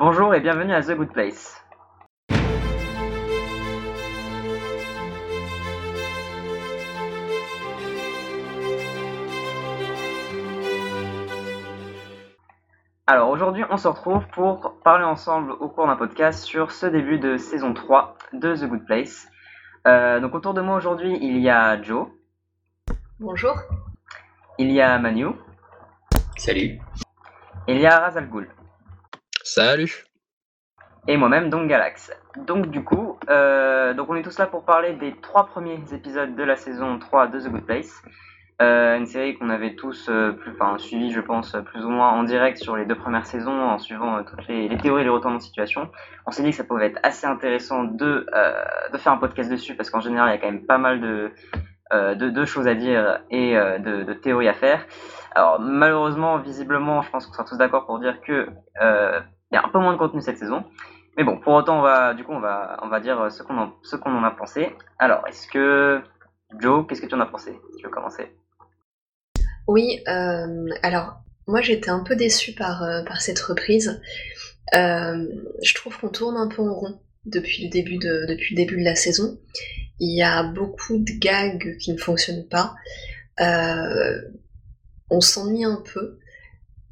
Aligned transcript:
Bonjour 0.00 0.32
et 0.32 0.38
bienvenue 0.38 0.72
à 0.72 0.80
The 0.80 0.92
Good 0.92 1.10
Place. 1.10 1.60
Alors 13.08 13.30
aujourd'hui 13.30 13.64
on 13.70 13.76
se 13.76 13.88
retrouve 13.88 14.24
pour 14.28 14.78
parler 14.84 15.02
ensemble 15.04 15.50
au 15.50 15.68
cours 15.68 15.88
d'un 15.88 15.96
podcast 15.96 16.44
sur 16.44 16.70
ce 16.70 16.86
début 16.86 17.18
de 17.18 17.36
saison 17.36 17.74
3 17.74 18.16
de 18.34 18.54
The 18.54 18.68
Good 18.68 18.86
Place. 18.86 19.26
Euh, 19.88 20.20
donc 20.20 20.32
autour 20.32 20.54
de 20.54 20.60
moi 20.60 20.76
aujourd'hui 20.76 21.18
il 21.20 21.40
y 21.40 21.50
a 21.50 21.82
Joe. 21.82 22.06
Bonjour. 23.18 23.56
Il 24.58 24.70
y 24.70 24.80
a 24.80 24.96
Manu. 25.00 25.30
Salut. 26.36 26.78
Il 27.66 27.80
y 27.80 27.86
a 27.86 27.98
Razal 27.98 28.28
Ghul. 28.30 28.48
Salut. 29.50 30.04
Et 31.06 31.16
moi-même, 31.16 31.48
donc 31.48 31.68
Galax. 31.68 32.12
Donc 32.36 32.66
du 32.66 32.84
coup, 32.84 33.18
euh, 33.30 33.94
donc 33.94 34.10
on 34.10 34.14
est 34.14 34.22
tous 34.22 34.38
là 34.38 34.46
pour 34.46 34.66
parler 34.66 34.92
des 34.92 35.14
trois 35.22 35.46
premiers 35.46 35.80
épisodes 35.94 36.36
de 36.36 36.42
la 36.42 36.54
saison 36.54 36.98
3 36.98 37.28
de 37.28 37.40
The 37.40 37.48
Good 37.48 37.64
Place. 37.64 38.02
Euh, 38.60 38.98
une 38.98 39.06
série 39.06 39.38
qu'on 39.38 39.48
avait 39.48 39.74
tous 39.74 40.10
euh, 40.10 40.34
suivi, 40.76 41.12
je 41.12 41.20
pense, 41.22 41.56
plus 41.64 41.82
ou 41.82 41.88
moins 41.88 42.10
en 42.10 42.24
direct 42.24 42.58
sur 42.58 42.76
les 42.76 42.84
deux 42.84 42.94
premières 42.94 43.24
saisons, 43.24 43.58
en 43.58 43.78
suivant 43.78 44.22
toutes 44.22 44.46
les, 44.48 44.68
théories 44.76 45.00
et 45.00 45.04
les 45.04 45.10
retournements 45.10 45.38
de 45.38 45.42
situation. 45.42 45.88
On 46.26 46.30
s'est 46.30 46.42
dit 46.42 46.50
que 46.50 46.56
ça 46.56 46.64
pouvait 46.64 46.88
être 46.88 47.00
assez 47.02 47.26
intéressant 47.26 47.84
de, 47.84 48.26
de 48.92 48.98
faire 48.98 49.12
un 49.12 49.18
podcast 49.18 49.50
dessus, 49.50 49.76
parce 49.76 49.88
qu'en 49.88 50.00
général, 50.00 50.28
il 50.28 50.32
y 50.32 50.36
a 50.36 50.38
quand 50.38 50.52
même 50.52 50.66
pas 50.66 50.76
mal 50.76 51.00
de, 51.00 51.32
de, 52.14 52.44
choses 52.44 52.68
à 52.68 52.74
dire 52.74 53.20
et 53.30 53.54
de 53.54 54.12
théories 54.12 54.48
à 54.48 54.54
faire. 54.54 54.84
Alors 55.34 55.58
malheureusement, 55.58 56.36
visiblement, 56.36 57.00
je 57.00 57.10
pense 57.10 57.26
qu'on 57.26 57.32
sera 57.32 57.44
tous 57.44 57.56
d'accord 57.56 57.86
pour 57.86 57.98
dire 57.98 58.20
que 58.20 58.48
il 59.50 59.54
y 59.54 59.58
a 59.58 59.64
un 59.64 59.68
peu 59.68 59.78
moins 59.78 59.92
de 59.92 59.98
contenu 59.98 60.20
cette 60.20 60.38
saison. 60.38 60.64
Mais 61.16 61.24
bon, 61.24 61.38
pour 61.38 61.54
autant, 61.54 61.80
on 61.80 61.82
va, 61.82 62.14
du 62.14 62.22
coup, 62.24 62.32
on 62.32 62.40
va, 62.40 62.78
on 62.82 62.88
va 62.88 63.00
dire 63.00 63.30
ce 63.32 63.42
qu'on 63.42 63.58
en, 63.58 63.72
en 64.04 64.24
a 64.24 64.30
pensé. 64.30 64.74
Alors, 64.98 65.26
est-ce 65.26 65.48
que 65.48 66.00
Joe, 66.58 66.86
qu'est-ce 66.86 67.00
que 67.02 67.06
tu 67.06 67.14
en 67.14 67.20
as 67.20 67.26
pensé? 67.26 67.58
Tu 67.78 67.84
veux 67.84 67.90
commencer? 67.90 68.32
Oui, 69.66 70.00
euh, 70.08 70.66
alors 70.82 71.20
moi 71.46 71.60
j'étais 71.60 71.90
un 71.90 72.02
peu 72.02 72.16
déçue 72.16 72.54
par, 72.54 72.82
euh, 72.82 73.02
par 73.04 73.20
cette 73.20 73.38
reprise. 73.38 74.00
Euh, 74.74 75.26
je 75.62 75.74
trouve 75.74 75.98
qu'on 75.98 76.08
tourne 76.08 76.36
un 76.36 76.48
peu 76.48 76.62
en 76.62 76.74
rond 76.74 77.00
depuis 77.26 77.64
le 77.64 77.70
début 77.70 77.98
de, 77.98 78.26
depuis 78.26 78.54
le 78.54 78.62
début 78.64 78.78
de 78.78 78.84
la 78.84 78.94
saison. 78.94 79.38
Il 80.00 80.16
y 80.16 80.22
a 80.22 80.42
beaucoup 80.42 80.96
de 80.96 81.12
gags 81.18 81.76
qui 81.78 81.92
ne 81.92 81.98
fonctionnent 81.98 82.48
pas. 82.48 82.74
on 85.10 85.20
s'ennuie 85.20 85.64
un 85.64 85.82
peu. 85.92 86.18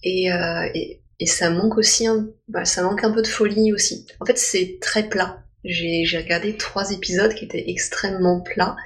Et, 0.02 0.26
et, 0.74 1.00
et 1.18 1.26
ça 1.26 1.50
manque 1.50 1.78
aussi 1.78 2.06
un, 2.06 2.28
bah, 2.48 2.64
ça 2.64 2.82
manque 2.82 3.04
un 3.04 3.12
peu 3.12 3.22
de 3.22 3.26
folie 3.26 3.72
aussi. 3.72 4.06
En 4.20 4.26
fait, 4.26 4.38
c'est 4.38 4.78
très 4.80 5.08
plat. 5.08 5.42
J'ai 5.64 6.06
regardé 6.18 6.56
trois 6.56 6.92
épisodes 6.92 7.34
qui 7.34 7.44
étaient 7.44 7.70
extrêmement 7.70 8.40
plats, 8.40 8.76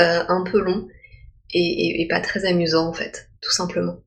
euh, 0.00 0.24
un 0.28 0.42
peu 0.42 0.60
longs 0.60 0.88
et, 1.54 2.06
pas 2.10 2.20
très 2.20 2.44
amusants 2.44 2.88
en 2.88 2.92
fait, 2.92 3.30
tout 3.40 3.52
simplement. 3.52 4.00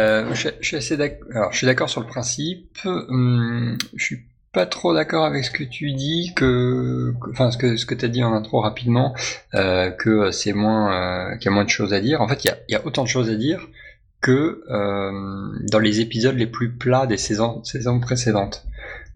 Euh, 0.00 0.34
je, 0.34 0.48
suis 0.60 0.82
suis 0.82 1.66
d'accord 1.66 1.90
sur 1.90 2.00
le 2.00 2.06
principe. 2.06 2.78
Hum, 2.84 3.76
je 3.94 4.04
suis 4.04 4.26
pas 4.52 4.66
trop 4.66 4.94
d'accord 4.94 5.26
avec 5.26 5.44
ce 5.44 5.50
que 5.50 5.62
tu 5.62 5.92
dis, 5.92 6.32
que, 6.34 7.12
enfin 7.30 7.50
ce 7.50 7.58
que 7.58 7.76
ce 7.76 7.84
que 7.84 7.94
dit 7.94 8.24
en 8.24 8.32
intro 8.32 8.60
rapidement, 8.60 9.14
euh, 9.54 9.90
que 9.90 10.30
c'est 10.30 10.54
moins, 10.54 11.36
qu'il 11.36 11.50
y 11.50 11.52
a 11.52 11.54
moins 11.54 11.64
de 11.64 11.70
choses 11.70 11.92
à 11.92 12.00
dire. 12.00 12.22
En 12.22 12.28
fait, 12.28 12.44
il 12.44 12.54
y 12.68 12.74
a 12.74 12.86
autant 12.86 13.04
de 13.04 13.08
choses 13.08 13.28
à 13.28 13.34
dire 13.34 13.68
que 14.20 14.62
euh, 14.70 15.58
dans 15.70 15.78
les 15.78 16.00
épisodes 16.00 16.36
les 16.36 16.46
plus 16.46 16.72
plats 16.72 17.06
des 17.06 17.16
saisons, 17.16 17.62
saisons 17.64 18.00
précédentes. 18.00 18.66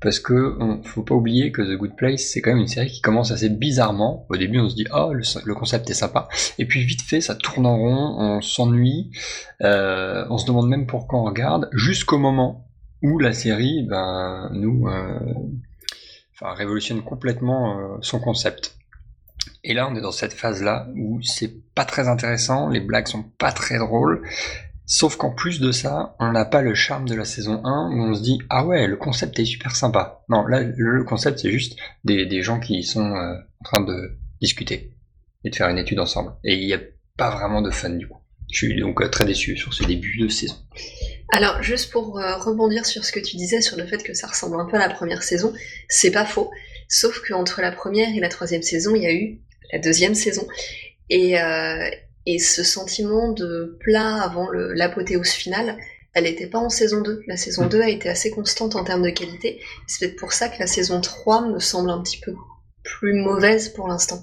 Parce 0.01 0.19
que 0.19 0.57
on, 0.61 0.83
faut 0.83 1.03
pas 1.03 1.15
oublier 1.15 1.53
que 1.53 1.61
The 1.61 1.77
Good 1.77 1.97
Place, 1.97 2.23
c'est 2.23 2.41
quand 2.41 2.51
même 2.51 2.61
une 2.61 2.69
série 2.69 2.89
qui 2.89 3.03
commence 3.03 3.33
assez 3.33 3.51
bizarrement. 3.51 4.27
Au 4.31 4.37
début, 4.37 4.59
on 4.59 4.69
se 4.69 4.75
dit 4.75 4.87
oh 4.95 5.13
le, 5.13 5.55
concept 5.55 5.91
est 5.91 5.95
sympa, 5.95 6.29
et 6.59 6.65
puis 6.65 6.85
vite 6.85 7.03
fait, 7.03 7.21
ça 7.21 7.35
tourne 7.35 7.67
en 7.67 7.77
rond, 7.77 8.17
on 8.19 8.41
s'ennuie, 8.41 9.11
euh, 9.63 10.25
on 10.31 10.39
se 10.39 10.47
demande 10.47 10.69
même 10.69 10.87
pourquoi 10.87 11.19
on 11.19 11.25
regarde, 11.25 11.69
jusqu'au 11.73 12.19
moment 12.19 12.67
où 13.03 13.19
la 13.19 13.33
série, 13.33 13.85
ben 13.89 14.49
nous, 14.53 14.89
euh, 14.89 15.19
enfin 16.35 16.55
révolutionne 16.55 17.03
complètement 17.03 17.99
son 18.01 18.21
concept. 18.21 18.77
Et 19.63 19.75
là, 19.75 19.89
on 19.91 19.95
est 19.95 20.01
dans 20.01 20.13
cette 20.13 20.33
phase-là 20.33 20.89
où 20.97 21.21
c'est 21.23 21.53
pas 21.75 21.85
très 21.85 22.09
intéressant, 22.09 22.69
les 22.69 22.81
blagues 22.81 23.09
sont 23.09 23.23
pas 23.23 23.53
très 23.53 23.79
drôles, 23.79 24.23
Sauf 24.93 25.15
qu'en 25.15 25.31
plus 25.31 25.61
de 25.61 25.71
ça, 25.71 26.17
on 26.19 26.33
n'a 26.33 26.45
pas 26.45 26.63
le 26.63 26.75
charme 26.75 27.09
de 27.09 27.15
la 27.15 27.25
saison 27.25 27.65
1 27.65 27.93
où 27.93 28.03
on 28.11 28.13
se 28.13 28.23
dit 28.23 28.41
ah 28.49 28.67
ouais, 28.67 28.89
le 28.89 28.97
concept 28.97 29.39
est 29.39 29.45
super 29.45 29.77
sympa. 29.77 30.25
Non, 30.29 30.45
là, 30.45 30.63
le 30.65 31.05
concept 31.05 31.39
c'est 31.39 31.53
juste 31.53 31.79
des, 32.03 32.43
gens 32.43 32.59
qui 32.59 32.83
sont 32.83 33.15
euh, 33.15 33.37
en 33.61 33.65
train 33.65 33.85
de 33.85 34.19
discuter 34.41 34.91
et 35.45 35.51
de 35.51 35.55
faire 35.55 35.69
une 35.69 35.79
étude 35.79 36.01
ensemble. 36.01 36.33
Et 36.43 36.57
il 36.57 36.67
n'y 36.67 36.75
a 36.75 36.81
pas 37.17 37.31
vraiment 37.31 37.63
de 37.63 37.71
fun 37.71 37.91
du 37.91 38.09
coup. 38.09 38.19
Je 38.51 38.67
suis 38.67 38.81
donc 38.81 39.01
euh, 39.01 39.07
très 39.07 39.25
déçu 39.25 39.57
sur 39.57 39.73
ce 39.73 39.85
début 39.85 40.19
de 40.19 40.27
saison. 40.27 40.57
Alors, 41.33 41.63
juste 41.63 41.93
pour 41.93 42.19
euh, 42.19 42.37
rebondir 42.39 42.85
sur 42.85 43.05
ce 43.05 43.13
que 43.13 43.21
tu 43.21 43.37
disais 43.37 43.61
sur 43.61 43.77
le 43.77 43.87
fait 43.87 44.03
que 44.03 44.13
ça 44.13 44.27
ressemble 44.27 44.61
un 44.61 44.65
peu 44.65 44.75
à 44.75 44.81
la 44.81 44.93
première 44.93 45.23
saison, 45.23 45.53
c'est 45.89 46.11
pas 46.11 46.25
faux. 46.25 46.51
Sauf 46.89 47.21
qu'entre 47.29 47.61
la 47.61 47.71
première 47.71 48.13
et 48.13 48.19
la 48.19 48.29
troisième 48.29 48.63
saison, 48.63 48.97
il 48.97 49.03
y 49.05 49.07
a 49.07 49.15
eu 49.15 49.39
la 49.73 49.79
deuxième 49.79 50.17
saison. 50.17 50.49
Et, 51.11 51.37
et 52.27 52.39
ce 52.39 52.63
sentiment 52.63 53.33
de 53.33 53.77
plat 53.81 54.23
avant 54.23 54.51
l'apothéose 54.51 55.31
finale, 55.31 55.77
elle 56.13 56.25
n'était 56.25 56.49
pas 56.49 56.59
en 56.59 56.69
saison 56.69 57.03
2. 57.03 57.23
La 57.27 57.37
saison 57.37 57.67
2 57.67 57.81
a 57.81 57.89
été 57.89 58.09
assez 58.09 58.31
constante 58.31 58.77
en 58.77 58.85
termes 58.85 59.03
de 59.03 59.11
qualité. 59.11 59.63
C'est 59.87 60.07
peut-être 60.07 60.19
pour 60.19 60.33
ça 60.33 60.49
que 60.49 60.59
la 60.59 60.67
saison 60.67 61.01
3 61.01 61.47
me 61.47 61.59
semble 61.59 61.91
un 61.91 62.03
petit 62.03 62.21
peu 62.21 62.35
plus 62.83 63.15
mauvaise 63.15 63.69
pour 63.71 63.89
l'instant. 63.89 64.19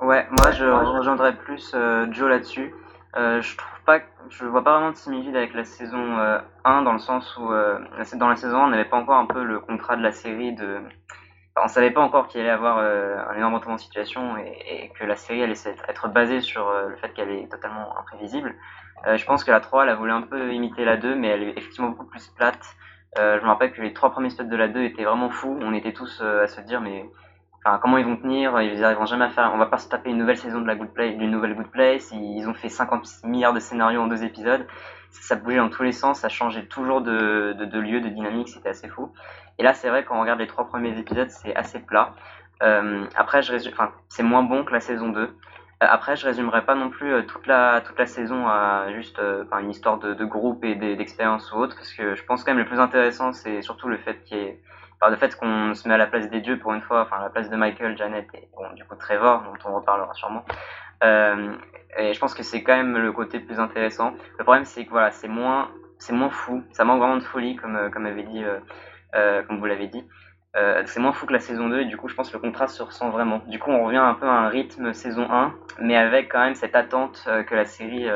Ouais, 0.00 0.26
moi 0.38 0.52
je 0.52 0.64
rejoindrais 0.64 1.36
plus 1.36 1.72
euh, 1.74 2.06
Joe 2.12 2.28
là-dessus. 2.28 2.72
Euh, 3.16 3.40
je 3.42 3.56
trouve 3.56 3.80
pas, 3.84 4.00
je 4.28 4.44
vois 4.44 4.62
pas 4.62 4.74
vraiment 4.74 4.92
de 4.92 4.96
similitude 4.96 5.34
avec 5.34 5.54
la 5.54 5.64
saison 5.64 5.96
1 6.64 6.80
euh, 6.80 6.84
dans 6.84 6.92
le 6.92 6.98
sens 6.98 7.36
où 7.36 7.48
dans 7.48 8.28
la 8.28 8.36
saison 8.36 8.58
1 8.58 8.66
on 8.66 8.68
n'avait 8.68 8.84
pas 8.84 8.96
encore 8.96 9.16
un 9.16 9.26
peu 9.26 9.42
le 9.42 9.58
contrat 9.58 9.96
de 9.96 10.02
la 10.02 10.12
série 10.12 10.54
de 10.54 10.78
on 11.64 11.68
savait 11.68 11.90
pas 11.90 12.00
encore 12.00 12.28
qu'il 12.28 12.40
allait 12.40 12.50
avoir 12.50 12.78
euh, 12.78 13.16
un 13.30 13.36
énorme 13.36 13.54
retournement 13.54 13.76
de 13.76 13.80
situation 13.80 14.36
et, 14.36 14.90
que 14.98 15.04
la 15.04 15.16
série 15.16 15.42
allait 15.42 15.54
être, 15.88 16.08
basée 16.08 16.40
sur 16.40 16.68
euh, 16.68 16.88
le 16.88 16.96
fait 16.96 17.12
qu'elle 17.14 17.30
est 17.30 17.50
totalement 17.50 17.96
imprévisible. 17.98 18.54
Euh, 19.06 19.16
je 19.16 19.24
pense 19.24 19.44
que 19.44 19.50
la 19.50 19.60
3, 19.60 19.84
elle 19.84 19.90
a 19.90 19.94
voulu 19.94 20.10
un 20.10 20.22
peu 20.22 20.52
imiter 20.52 20.84
la 20.84 20.96
2, 20.96 21.14
mais 21.14 21.28
elle 21.28 21.42
est 21.42 21.50
effectivement 21.50 21.90
beaucoup 21.90 22.06
plus 22.06 22.26
plate. 22.28 22.76
je 23.16 23.40
me 23.42 23.46
rappelle 23.46 23.72
que 23.72 23.80
les 23.80 23.92
trois 23.92 24.10
premiers 24.10 24.28
épisodes 24.28 24.48
de 24.48 24.56
la 24.56 24.68
2 24.68 24.82
étaient 24.82 25.04
vraiment 25.04 25.30
fous. 25.30 25.56
On 25.60 25.72
était 25.72 25.92
tous 25.92 26.20
à 26.20 26.46
se 26.46 26.60
dire, 26.62 26.80
mais 26.80 27.08
comment 27.82 27.98
ils 27.98 28.06
vont 28.06 28.16
tenir 28.16 28.60
Ils 28.62 28.82
arriveront 28.84 29.06
jamais 29.06 29.26
à 29.26 29.30
faire. 29.30 29.50
On 29.54 29.58
va 29.58 29.66
pas 29.66 29.78
se 29.78 29.88
taper 29.88 30.10
une 30.10 30.18
nouvelle 30.18 30.38
saison 30.38 30.60
de 30.60 30.66
la 30.66 30.74
Good 30.74 30.92
Place, 30.92 31.16
d'une 31.16 31.30
nouvelle 31.30 31.54
Good 31.54 31.70
Place. 31.70 32.10
Ils 32.12 32.46
ont 32.48 32.54
fait 32.54 32.68
50 32.68 33.24
milliards 33.24 33.52
de 33.52 33.60
scénarios 33.60 34.00
en 34.00 34.06
deux 34.06 34.24
épisodes. 34.24 34.66
Ça, 35.10 35.36
bougeait 35.36 35.56
dans 35.56 35.68
tous 35.68 35.82
les 35.82 35.92
sens, 35.92 36.20
ça 36.20 36.28
changeait 36.28 36.66
toujours 36.66 37.00
de, 37.00 37.54
lieu, 37.78 38.00
de 38.00 38.08
dynamique, 38.08 38.48
c'était 38.48 38.68
assez 38.68 38.88
fou. 38.88 39.12
Et 39.58 39.62
là, 39.62 39.74
c'est 39.74 39.88
vrai, 39.88 40.04
quand 40.04 40.16
on 40.16 40.20
regarde 40.20 40.38
les 40.38 40.46
trois 40.46 40.66
premiers 40.66 40.96
épisodes, 40.98 41.30
c'est 41.30 41.54
assez 41.56 41.80
plat. 41.80 42.14
Euh, 42.62 43.04
après, 43.16 43.42
je 43.42 43.52
résume, 43.52 43.72
c'est 44.08 44.22
moins 44.22 44.42
bon 44.42 44.64
que 44.64 44.72
la 44.72 44.80
saison 44.80 45.08
2. 45.08 45.20
Euh, 45.20 45.28
après, 45.80 46.16
je 46.16 46.26
résumerai 46.26 46.64
pas 46.64 46.74
non 46.74 46.90
plus 46.90 47.12
euh, 47.12 47.22
toute 47.22 47.46
la 47.46 47.80
toute 47.80 47.98
la 47.98 48.06
saison 48.06 48.48
à 48.48 48.92
juste 48.92 49.20
une 49.20 49.70
histoire 49.70 49.98
de, 49.98 50.12
de 50.14 50.24
groupe 50.24 50.64
et 50.64 50.74
d'expérience 50.74 51.52
ou 51.52 51.56
autre, 51.56 51.76
parce 51.76 51.92
que 51.92 52.14
je 52.14 52.24
pense 52.24 52.44
quand 52.44 52.52
même 52.52 52.62
le 52.62 52.68
plus 52.68 52.80
intéressant, 52.80 53.32
c'est 53.32 53.62
surtout 53.62 53.88
le 53.88 53.96
fait 53.98 54.22
qu'il 54.24 54.38
y 54.38 54.40
ait, 54.40 54.60
enfin, 55.00 55.10
le 55.10 55.16
fait 55.16 55.36
qu'on 55.36 55.74
se 55.74 55.88
met 55.88 55.94
à 55.94 55.98
la 55.98 56.06
place 56.06 56.28
des 56.30 56.40
dieux 56.40 56.58
pour 56.58 56.72
une 56.72 56.82
fois, 56.82 57.02
enfin 57.02 57.16
à 57.16 57.24
la 57.24 57.30
place 57.30 57.50
de 57.50 57.56
Michael, 57.56 57.96
Janet 57.96 58.26
et 58.34 58.48
bon, 58.56 58.72
du 58.74 58.84
coup 58.84 58.94
Trevor, 58.96 59.42
dont 59.42 59.70
on 59.70 59.74
reparlera 59.74 60.12
sûrement. 60.14 60.44
Euh, 61.04 61.54
et 61.96 62.12
je 62.12 62.18
pense 62.18 62.34
que 62.34 62.42
c'est 62.42 62.62
quand 62.62 62.76
même 62.76 62.96
le 62.96 63.12
côté 63.12 63.40
plus 63.40 63.58
intéressant. 63.58 64.14
Le 64.38 64.44
problème, 64.44 64.64
c'est 64.64 64.84
que 64.84 64.90
voilà, 64.90 65.10
c'est 65.10 65.28
moins 65.28 65.70
c'est 65.98 66.12
moins 66.12 66.30
fou, 66.30 66.62
ça 66.70 66.84
manque 66.84 67.00
vraiment 67.00 67.16
de 67.16 67.22
folie, 67.22 67.56
comme 67.56 67.90
comme 67.90 68.06
avait 68.06 68.22
dit 68.22 68.44
euh, 69.14 69.42
comme 69.44 69.58
vous 69.58 69.66
l'avez 69.66 69.88
dit. 69.88 70.04
Euh, 70.56 70.82
c'est 70.86 71.00
moins 71.00 71.12
fou 71.12 71.26
que 71.26 71.32
la 71.32 71.40
saison 71.40 71.68
2 71.68 71.80
et 71.80 71.84
du 71.84 71.96
coup 71.96 72.08
je 72.08 72.14
pense 72.14 72.30
que 72.30 72.36
le 72.36 72.40
contraste 72.40 72.76
se 72.76 72.82
ressent 72.82 73.10
vraiment. 73.10 73.40
Du 73.46 73.58
coup 73.58 73.70
on 73.70 73.84
revient 73.84 73.98
un 73.98 74.14
peu 74.14 74.26
à 74.26 74.32
un 74.32 74.48
rythme 74.48 74.92
saison 74.92 75.30
1 75.30 75.54
mais 75.80 75.96
avec 75.96 76.30
quand 76.30 76.40
même 76.40 76.54
cette 76.54 76.74
attente 76.74 77.24
euh, 77.26 77.42
que 77.42 77.54
la 77.54 77.64
série, 77.64 78.08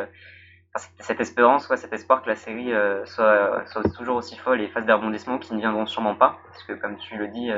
cette 0.98 1.20
espérance, 1.20 1.66
quoi, 1.66 1.76
cet 1.76 1.92
espoir 1.92 2.22
que 2.22 2.28
la 2.28 2.36
série 2.36 2.72
soit, 3.04 3.64
soit, 3.66 3.84
toujours 3.94 4.16
aussi 4.16 4.36
folle 4.36 4.60
et 4.60 4.68
fasse 4.68 4.86
des 4.86 4.92
rebondissements 4.92 5.38
qui 5.38 5.54
ne 5.54 5.60
viendront 5.60 5.86
sûrement 5.86 6.14
pas 6.14 6.38
parce 6.48 6.62
que 6.64 6.72
comme 6.72 6.96
tu 6.96 7.16
le 7.18 7.28
dis 7.28 7.50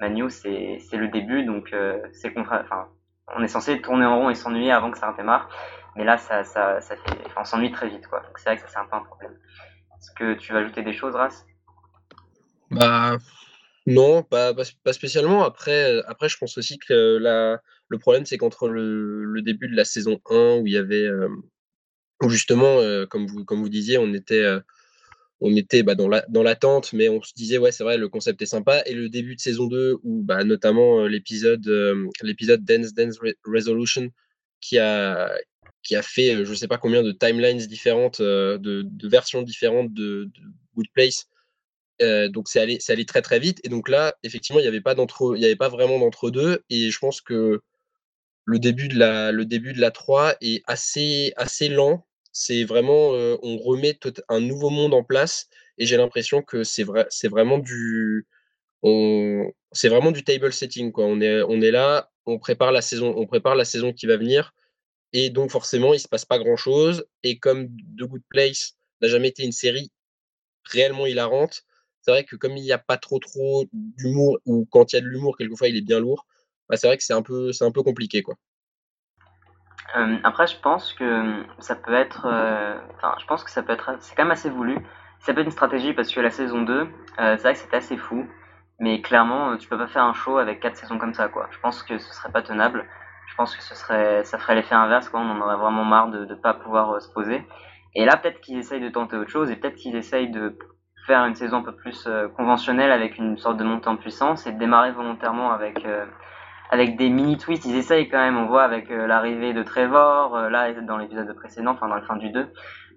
Manu 0.00 0.28
c'est 0.28 0.80
le 0.92 1.08
début 1.08 1.44
donc 1.44 1.72
c'est 2.12 2.36
enfin 2.36 2.88
on 3.36 3.42
est 3.44 3.48
censé 3.48 3.80
tourner 3.80 4.06
en 4.06 4.18
rond 4.18 4.30
et 4.30 4.34
s'ennuyer 4.34 4.72
avant 4.72 4.90
que 4.90 4.98
ça 4.98 5.12
redémarre 5.12 5.48
mais 5.94 6.04
là 6.04 6.18
ça, 6.18 6.42
ça, 6.42 6.80
ça 6.80 6.96
fait, 6.96 7.16
on 7.36 7.44
s'ennuie 7.44 7.70
très 7.70 7.88
vite 7.88 8.08
quoi 8.08 8.20
donc 8.20 8.36
c'est 8.38 8.50
vrai 8.50 8.56
que 8.56 8.62
ça 8.62 8.68
c'est 8.68 8.78
un 8.78 8.86
peu 8.86 8.96
un 8.96 9.04
problème. 9.04 9.38
Est-ce 10.02 10.10
que 10.16 10.34
tu 10.34 10.52
veux 10.52 10.58
ajouter 10.58 10.82
des 10.82 10.92
choses 10.92 11.14
Ras? 11.14 11.44
Bah, 12.72 13.18
non, 13.86 14.24
pas 14.24 14.52
pas 14.54 14.92
spécialement. 14.92 15.44
Après, 15.44 16.00
après 16.08 16.28
je 16.28 16.38
pense 16.38 16.58
aussi 16.58 16.78
que 16.78 17.18
la 17.18 17.60
le 17.88 17.98
problème, 17.98 18.24
c'est 18.24 18.38
qu'entre 18.38 18.68
le 18.68 19.24
le 19.24 19.42
début 19.42 19.68
de 19.68 19.76
la 19.76 19.84
saison 19.84 20.20
1 20.28 20.58
où 20.60 20.66
il 20.66 20.72
y 20.72 20.76
avait, 20.76 21.08
où 22.22 22.28
justement, 22.28 22.78
comme 23.08 23.26
vous 23.26 23.44
comme 23.44 23.60
vous 23.60 23.68
disiez, 23.68 23.98
on 23.98 24.12
était, 24.14 24.46
on 25.40 25.54
était 25.56 25.82
bah, 25.82 25.94
dans 25.94 26.42
l'attente, 26.42 26.92
mais 26.92 27.08
on 27.08 27.22
se 27.22 27.32
disait, 27.34 27.58
ouais, 27.58 27.72
c'est 27.72 27.84
vrai, 27.84 27.98
le 27.98 28.08
concept 28.08 28.40
est 28.42 28.46
sympa. 28.46 28.82
Et 28.86 28.94
le 28.94 29.08
début 29.08 29.34
de 29.36 29.40
saison 29.40 29.66
2, 29.66 29.98
où 30.02 30.22
bah, 30.22 30.44
notamment 30.44 31.06
l'épisode 31.06 31.66
l'épisode 32.22 32.64
Dance 32.64 32.94
Dance 32.94 33.18
Resolution, 33.44 34.10
qui 34.60 34.78
a, 34.78 35.32
qui 35.82 35.96
a 35.96 36.02
fait 36.02 36.44
je 36.44 36.50
ne 36.50 36.54
sais 36.54 36.68
pas 36.68 36.78
combien 36.78 37.02
de 37.02 37.12
timelines 37.12 37.58
différentes, 37.58 38.22
de, 38.22 39.08
versions 39.08 39.42
différentes 39.42 39.92
de, 39.92 40.30
de 40.34 40.40
Good 40.76 40.86
Place. 40.94 41.26
donc 42.30 42.48
c'est 42.48 42.60
allé, 42.60 42.78
allé 42.88 43.04
très 43.04 43.22
très 43.22 43.38
vite. 43.38 43.60
Et 43.64 43.68
donc 43.68 43.88
là, 43.88 44.14
effectivement, 44.22 44.60
il 44.60 44.62
n'y 44.62 44.68
avait 44.68 44.80
pas 44.80 44.92
avait 44.92 45.56
pas 45.56 45.68
vraiment 45.68 45.98
d'entre 45.98 46.30
deux. 46.30 46.62
Et 46.70 46.90
je 46.90 46.98
pense 46.98 47.20
que 47.20 47.60
le 48.44 48.58
début 48.58 48.88
de 48.88 48.98
la, 48.98 49.32
le 49.32 49.44
début 49.44 49.72
de 49.72 49.80
la 49.80 49.90
3 49.90 50.34
est 50.40 50.62
assez, 50.66 51.32
assez 51.36 51.68
lent. 51.68 52.06
C'est 52.32 52.64
vraiment, 52.64 53.10
on 53.42 53.58
remet 53.58 53.98
un 54.28 54.40
nouveau 54.40 54.70
monde 54.70 54.94
en 54.94 55.04
place. 55.04 55.48
Et 55.78 55.86
j'ai 55.86 55.96
l'impression 55.96 56.42
que 56.42 56.64
c'est 56.64 56.84
vrai, 56.84 57.06
c'est 57.10 57.28
vraiment 57.28 57.58
du, 57.58 58.26
c'est 59.72 59.88
vraiment 59.88 60.12
du 60.12 60.24
table 60.24 60.52
setting 60.52 60.92
quoi. 60.92 61.04
On 61.06 61.20
est, 61.20 61.42
on 61.42 61.60
est 61.60 61.70
là, 61.70 62.10
on 62.26 62.38
prépare 62.38 62.72
la 62.72 62.82
saison, 62.82 63.14
on 63.16 63.26
prépare 63.26 63.54
la 63.54 63.64
saison 63.64 63.92
qui 63.92 64.06
va 64.06 64.16
venir. 64.16 64.54
Et 65.12 65.30
donc 65.30 65.50
forcément, 65.50 65.94
il 65.94 66.00
se 66.00 66.08
passe 66.08 66.24
pas 66.26 66.38
grand 66.38 66.56
chose. 66.56 67.06
Et 67.22 67.38
comme 67.38 67.68
The 67.98 68.04
Good 68.04 68.22
Place 68.28 68.74
n'a 69.02 69.08
jamais 69.08 69.28
été 69.28 69.44
une 69.44 69.52
série 69.52 69.92
réellement 70.64 71.06
hilarante, 71.06 71.64
c'est 72.02 72.12
vrai 72.12 72.24
que 72.24 72.36
comme 72.36 72.56
il 72.56 72.62
n'y 72.64 72.72
a 72.72 72.78
pas 72.78 72.98
trop 72.98 73.18
trop 73.20 73.66
d'humour 73.72 74.38
ou 74.46 74.66
quand 74.70 74.92
il 74.92 74.96
y 74.96 74.98
a 75.00 75.02
de 75.02 75.08
l'humour, 75.08 75.36
quelquefois 75.38 75.68
il 75.68 75.76
est 75.76 75.82
bien 75.82 76.00
lourd. 76.00 76.26
Bah, 76.68 76.76
c'est 76.76 76.86
vrai 76.88 76.96
que 76.98 77.04
c'est 77.04 77.14
un 77.14 77.22
peu, 77.22 77.52
c'est 77.52 77.64
un 77.64 77.72
peu 77.72 77.82
compliqué 77.82 78.22
quoi. 78.22 78.36
Euh, 79.96 80.16
après, 80.24 80.46
je 80.46 80.58
pense 80.58 80.92
que 80.94 81.44
ça 81.58 81.76
peut 81.76 81.94
être, 81.94 82.26
euh, 82.26 82.78
enfin, 82.96 83.14
je 83.20 83.26
pense 83.26 83.44
que 83.44 83.50
ça 83.50 83.62
peut 83.62 83.72
être, 83.72 83.96
c'est 84.00 84.14
quand 84.14 84.24
même 84.24 84.32
assez 84.32 84.50
voulu. 84.50 84.78
Ça 85.20 85.34
peut 85.34 85.40
être 85.40 85.46
une 85.46 85.52
stratégie 85.52 85.92
parce 85.92 86.12
que 86.12 86.20
la 86.20 86.30
saison 86.30 86.62
2, 86.62 86.80
euh, 86.80 86.86
c'est 87.36 87.42
vrai 87.42 87.52
que 87.52 87.58
c'était 87.58 87.76
assez 87.76 87.96
fou, 87.96 88.26
mais 88.80 89.00
clairement, 89.02 89.56
tu 89.56 89.68
peux 89.68 89.78
pas 89.78 89.86
faire 89.86 90.04
un 90.04 90.14
show 90.14 90.38
avec 90.38 90.60
quatre 90.60 90.76
saisons 90.76 90.98
comme 90.98 91.14
ça, 91.14 91.28
quoi. 91.28 91.46
Je 91.50 91.58
pense 91.60 91.82
que 91.82 91.98
ce 91.98 92.12
serait 92.14 92.32
pas 92.32 92.42
tenable. 92.42 92.84
Je 93.26 93.34
pense 93.36 93.54
que 93.54 93.62
ce 93.62 93.74
serait, 93.74 94.24
ça 94.24 94.38
ferait 94.38 94.54
l'effet 94.54 94.74
inverse, 94.74 95.08
quoi. 95.08 95.20
On 95.20 95.30
en 95.30 95.40
aurait 95.40 95.56
vraiment 95.56 95.84
marre 95.84 96.08
de 96.08 96.24
ne 96.24 96.34
pas 96.34 96.54
pouvoir 96.54 97.00
se 97.00 97.12
poser. 97.12 97.46
Et 97.94 98.04
là, 98.04 98.16
peut-être 98.16 98.40
qu'ils 98.40 98.58
essayent 98.58 98.80
de 98.80 98.88
tenter 98.88 99.16
autre 99.16 99.30
chose 99.30 99.50
et 99.50 99.56
peut-être 99.56 99.76
qu'ils 99.76 99.96
essayent 99.96 100.30
de 100.30 100.58
faire 101.06 101.24
une 101.26 101.34
saison 101.34 101.58
un 101.58 101.62
peu 101.62 101.74
plus 101.74 102.08
conventionnelle 102.36 102.92
avec 102.92 103.18
une 103.18 103.36
sorte 103.36 103.58
de 103.58 103.64
montée 103.64 103.88
en 103.88 103.96
puissance 103.96 104.46
et 104.46 104.52
de 104.52 104.58
démarrer 104.58 104.92
volontairement 104.92 105.50
avec 105.52 105.84
avec 106.72 106.96
des 106.96 107.10
mini 107.10 107.36
twists. 107.36 107.66
Ils 107.66 107.76
essayent 107.76 108.08
quand 108.08 108.18
même, 108.18 108.38
on 108.38 108.46
voit 108.46 108.64
avec 108.64 108.90
euh, 108.90 109.06
l'arrivée 109.06 109.52
de 109.52 109.62
Trevor, 109.62 110.34
euh, 110.34 110.48
là 110.48 110.72
dans 110.72 110.96
l'épisode 110.96 111.32
précédent, 111.34 111.72
enfin 111.72 111.86
dans 111.86 111.96
le 111.96 112.02
fin 112.02 112.16
du 112.16 112.30
2, 112.30 112.48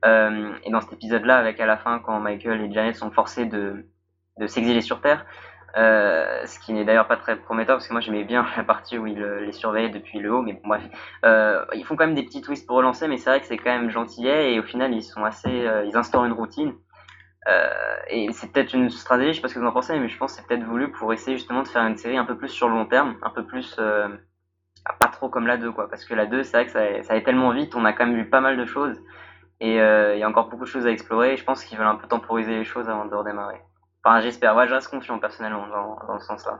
euh, 0.06 0.54
et 0.64 0.72
dans 0.72 0.80
cet 0.80 0.94
épisode-là, 0.94 1.38
avec 1.38 1.60
à 1.60 1.66
la 1.66 1.76
fin 1.76 2.00
quand 2.00 2.20
Michael 2.22 2.62
et 2.62 2.72
Janet 2.72 2.96
sont 2.96 3.12
forcés 3.12 3.46
de, 3.46 3.86
de 4.40 4.48
s'exiler 4.48 4.80
sur 4.80 5.02
Terre. 5.02 5.26
ce 5.76 6.58
qui 6.60 6.72
n'est 6.72 6.86
d'ailleurs 6.86 7.10
pas 7.10 7.18
très 7.18 7.36
prometteur 7.36 7.76
parce 7.76 7.88
que 7.90 7.94
moi 7.94 8.00
j'aimais 8.00 8.24
bien 8.24 8.46
la 8.56 8.64
partie 8.64 8.98
où 8.98 9.08
ils 9.08 9.22
les 9.22 9.52
surveillaient 9.52 9.90
depuis 9.90 10.20
le 10.20 10.34
haut, 10.34 10.42
mais 10.42 10.54
bon 10.54 10.70
bref, 10.70 10.84
ils 11.74 11.84
font 11.84 11.98
quand 11.98 12.06
même 12.06 12.16
des 12.16 12.24
petits 12.24 12.42
twists 12.42 12.66
pour 12.66 12.78
relancer, 12.78 13.10
mais 13.10 13.18
c'est 13.18 13.30
vrai 13.30 13.42
que 13.42 13.46
c'est 13.46 13.58
quand 13.58 13.78
même 13.78 13.90
gentillet 13.90 14.54
et 14.54 14.60
au 14.60 14.64
final 14.64 14.94
ils 14.94 15.04
sont 15.04 15.26
assez, 15.26 15.68
ils 15.86 15.98
instaurent 15.98 16.26
une 16.26 16.32
routine 16.32 16.74
et 18.10 18.32
c'est 18.32 18.52
peut-être 18.52 18.74
une 18.74 18.90
stratégie, 18.90 19.32
je 19.32 19.36
sais 19.36 19.42
pas 19.42 19.48
ce 19.48 19.56
que 19.56 19.60
vous 19.60 19.68
en 19.68 19.72
pensez, 19.72 19.98
mais 20.00 20.10
je 20.10 20.18
pense 20.18 20.34
que 20.34 20.42
c'est 20.42 20.48
peut-être 20.48 20.64
voulu 20.64 20.92
pour 20.92 21.14
essayer 21.14 21.38
justement 21.38 21.64
de 21.64 21.68
faire 21.68 21.86
une 21.86 21.98
série 21.98 22.18
un 22.18 22.26
peu 22.26 22.38
plus 22.38 22.50
sur 22.50 22.68
le 22.70 22.76
long 22.76 22.86
terme, 22.86 23.16
un 23.22 23.30
peu 23.30 23.46
plus 23.46 23.76
euh, 23.80 24.08
pas 25.00 25.08
trop 25.08 25.30
comme 25.30 25.48
la 25.48 25.58
2 25.58 25.72
quoi, 25.72 25.90
parce 25.90 26.06
que 26.06 26.14
la 26.14 26.26
2 26.26 26.44
c'est 26.44 26.58
vrai 26.58 26.66
que 26.66 26.72
ça, 26.72 27.12
allait 27.12 27.24
tellement 27.24 27.52
vite, 27.52 27.76
on 27.76 27.86
a 27.86 27.94
quand 27.94 28.06
même 28.06 28.16
vu 28.16 28.30
pas 28.30 28.42
mal 28.42 28.58
de 28.58 28.66
choses 28.66 29.00
et 29.60 29.82
euh, 29.82 30.16
il 30.16 30.20
y 30.20 30.24
a 30.24 30.30
encore 30.30 30.50
beaucoup 30.50 30.66
de 30.66 30.70
choses 30.70 30.86
à 30.86 30.92
explorer. 30.92 31.34
Et 31.34 31.38
je 31.38 31.44
pense 31.44 31.64
qu'ils 31.64 31.78
veulent 31.78 31.88
un 31.88 31.96
peu 31.96 32.08
temporiser 32.08 32.56
les 32.56 32.66
choses 32.66 32.90
avant 32.90 33.06
de 33.06 33.16
redémarrer. 33.16 33.62
Enfin 34.04 34.20
j'espère, 34.22 34.56
ouais 34.56 34.68
je 34.68 34.74
reste 34.74 34.90
confiant 34.90 35.20
personnellement 35.20 35.68
dans, 35.68 35.98
dans 36.08 36.20
ce 36.20 36.26
sens-là. 36.26 36.60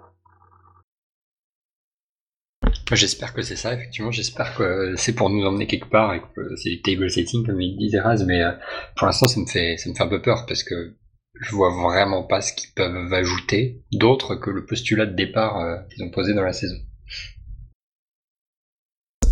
J'espère 2.92 3.34
que 3.34 3.42
c'est 3.42 3.56
ça, 3.56 3.74
effectivement. 3.74 4.12
J'espère 4.12 4.56
que 4.56 4.94
c'est 4.96 5.14
pour 5.14 5.32
nous 5.32 5.44
emmener 5.44 5.66
quelque 5.66 5.90
part 5.90 6.14
et 6.14 6.22
que 6.22 6.56
c'est 6.56 6.70
du 6.70 6.82
table 6.82 7.10
setting, 7.10 7.46
comme 7.46 7.60
il 7.60 7.78
disait 7.78 8.00
Raz, 8.00 8.24
mais 8.26 8.44
euh, 8.44 8.52
pour 8.96 9.08
l'instant, 9.08 9.28
ça 9.28 9.40
me 9.40 9.48
fait, 9.48 9.78
ça 9.78 9.90
me 9.90 9.96
fait 9.96 10.04
un 10.04 10.08
peu 10.08 10.22
peur 10.22 10.46
parce 10.48 10.64
que 10.64 10.96
je 11.34 11.52
vois 11.56 11.72
vraiment 11.72 12.24
pas 12.24 12.42
ce 12.42 12.54
qu'ils 12.54 12.72
peuvent 12.76 13.12
ajouter 13.12 13.84
d'autre 13.92 14.36
que 14.36 14.52
le 14.52 14.66
postulat 14.66 15.08
de 15.08 15.16
départ 15.16 15.60
euh, 15.60 15.78
qu'ils 15.90 16.04
ont 16.04 16.12
posé 16.12 16.36
dans 16.36 16.44
la 16.44 16.54
saison. 16.54 16.76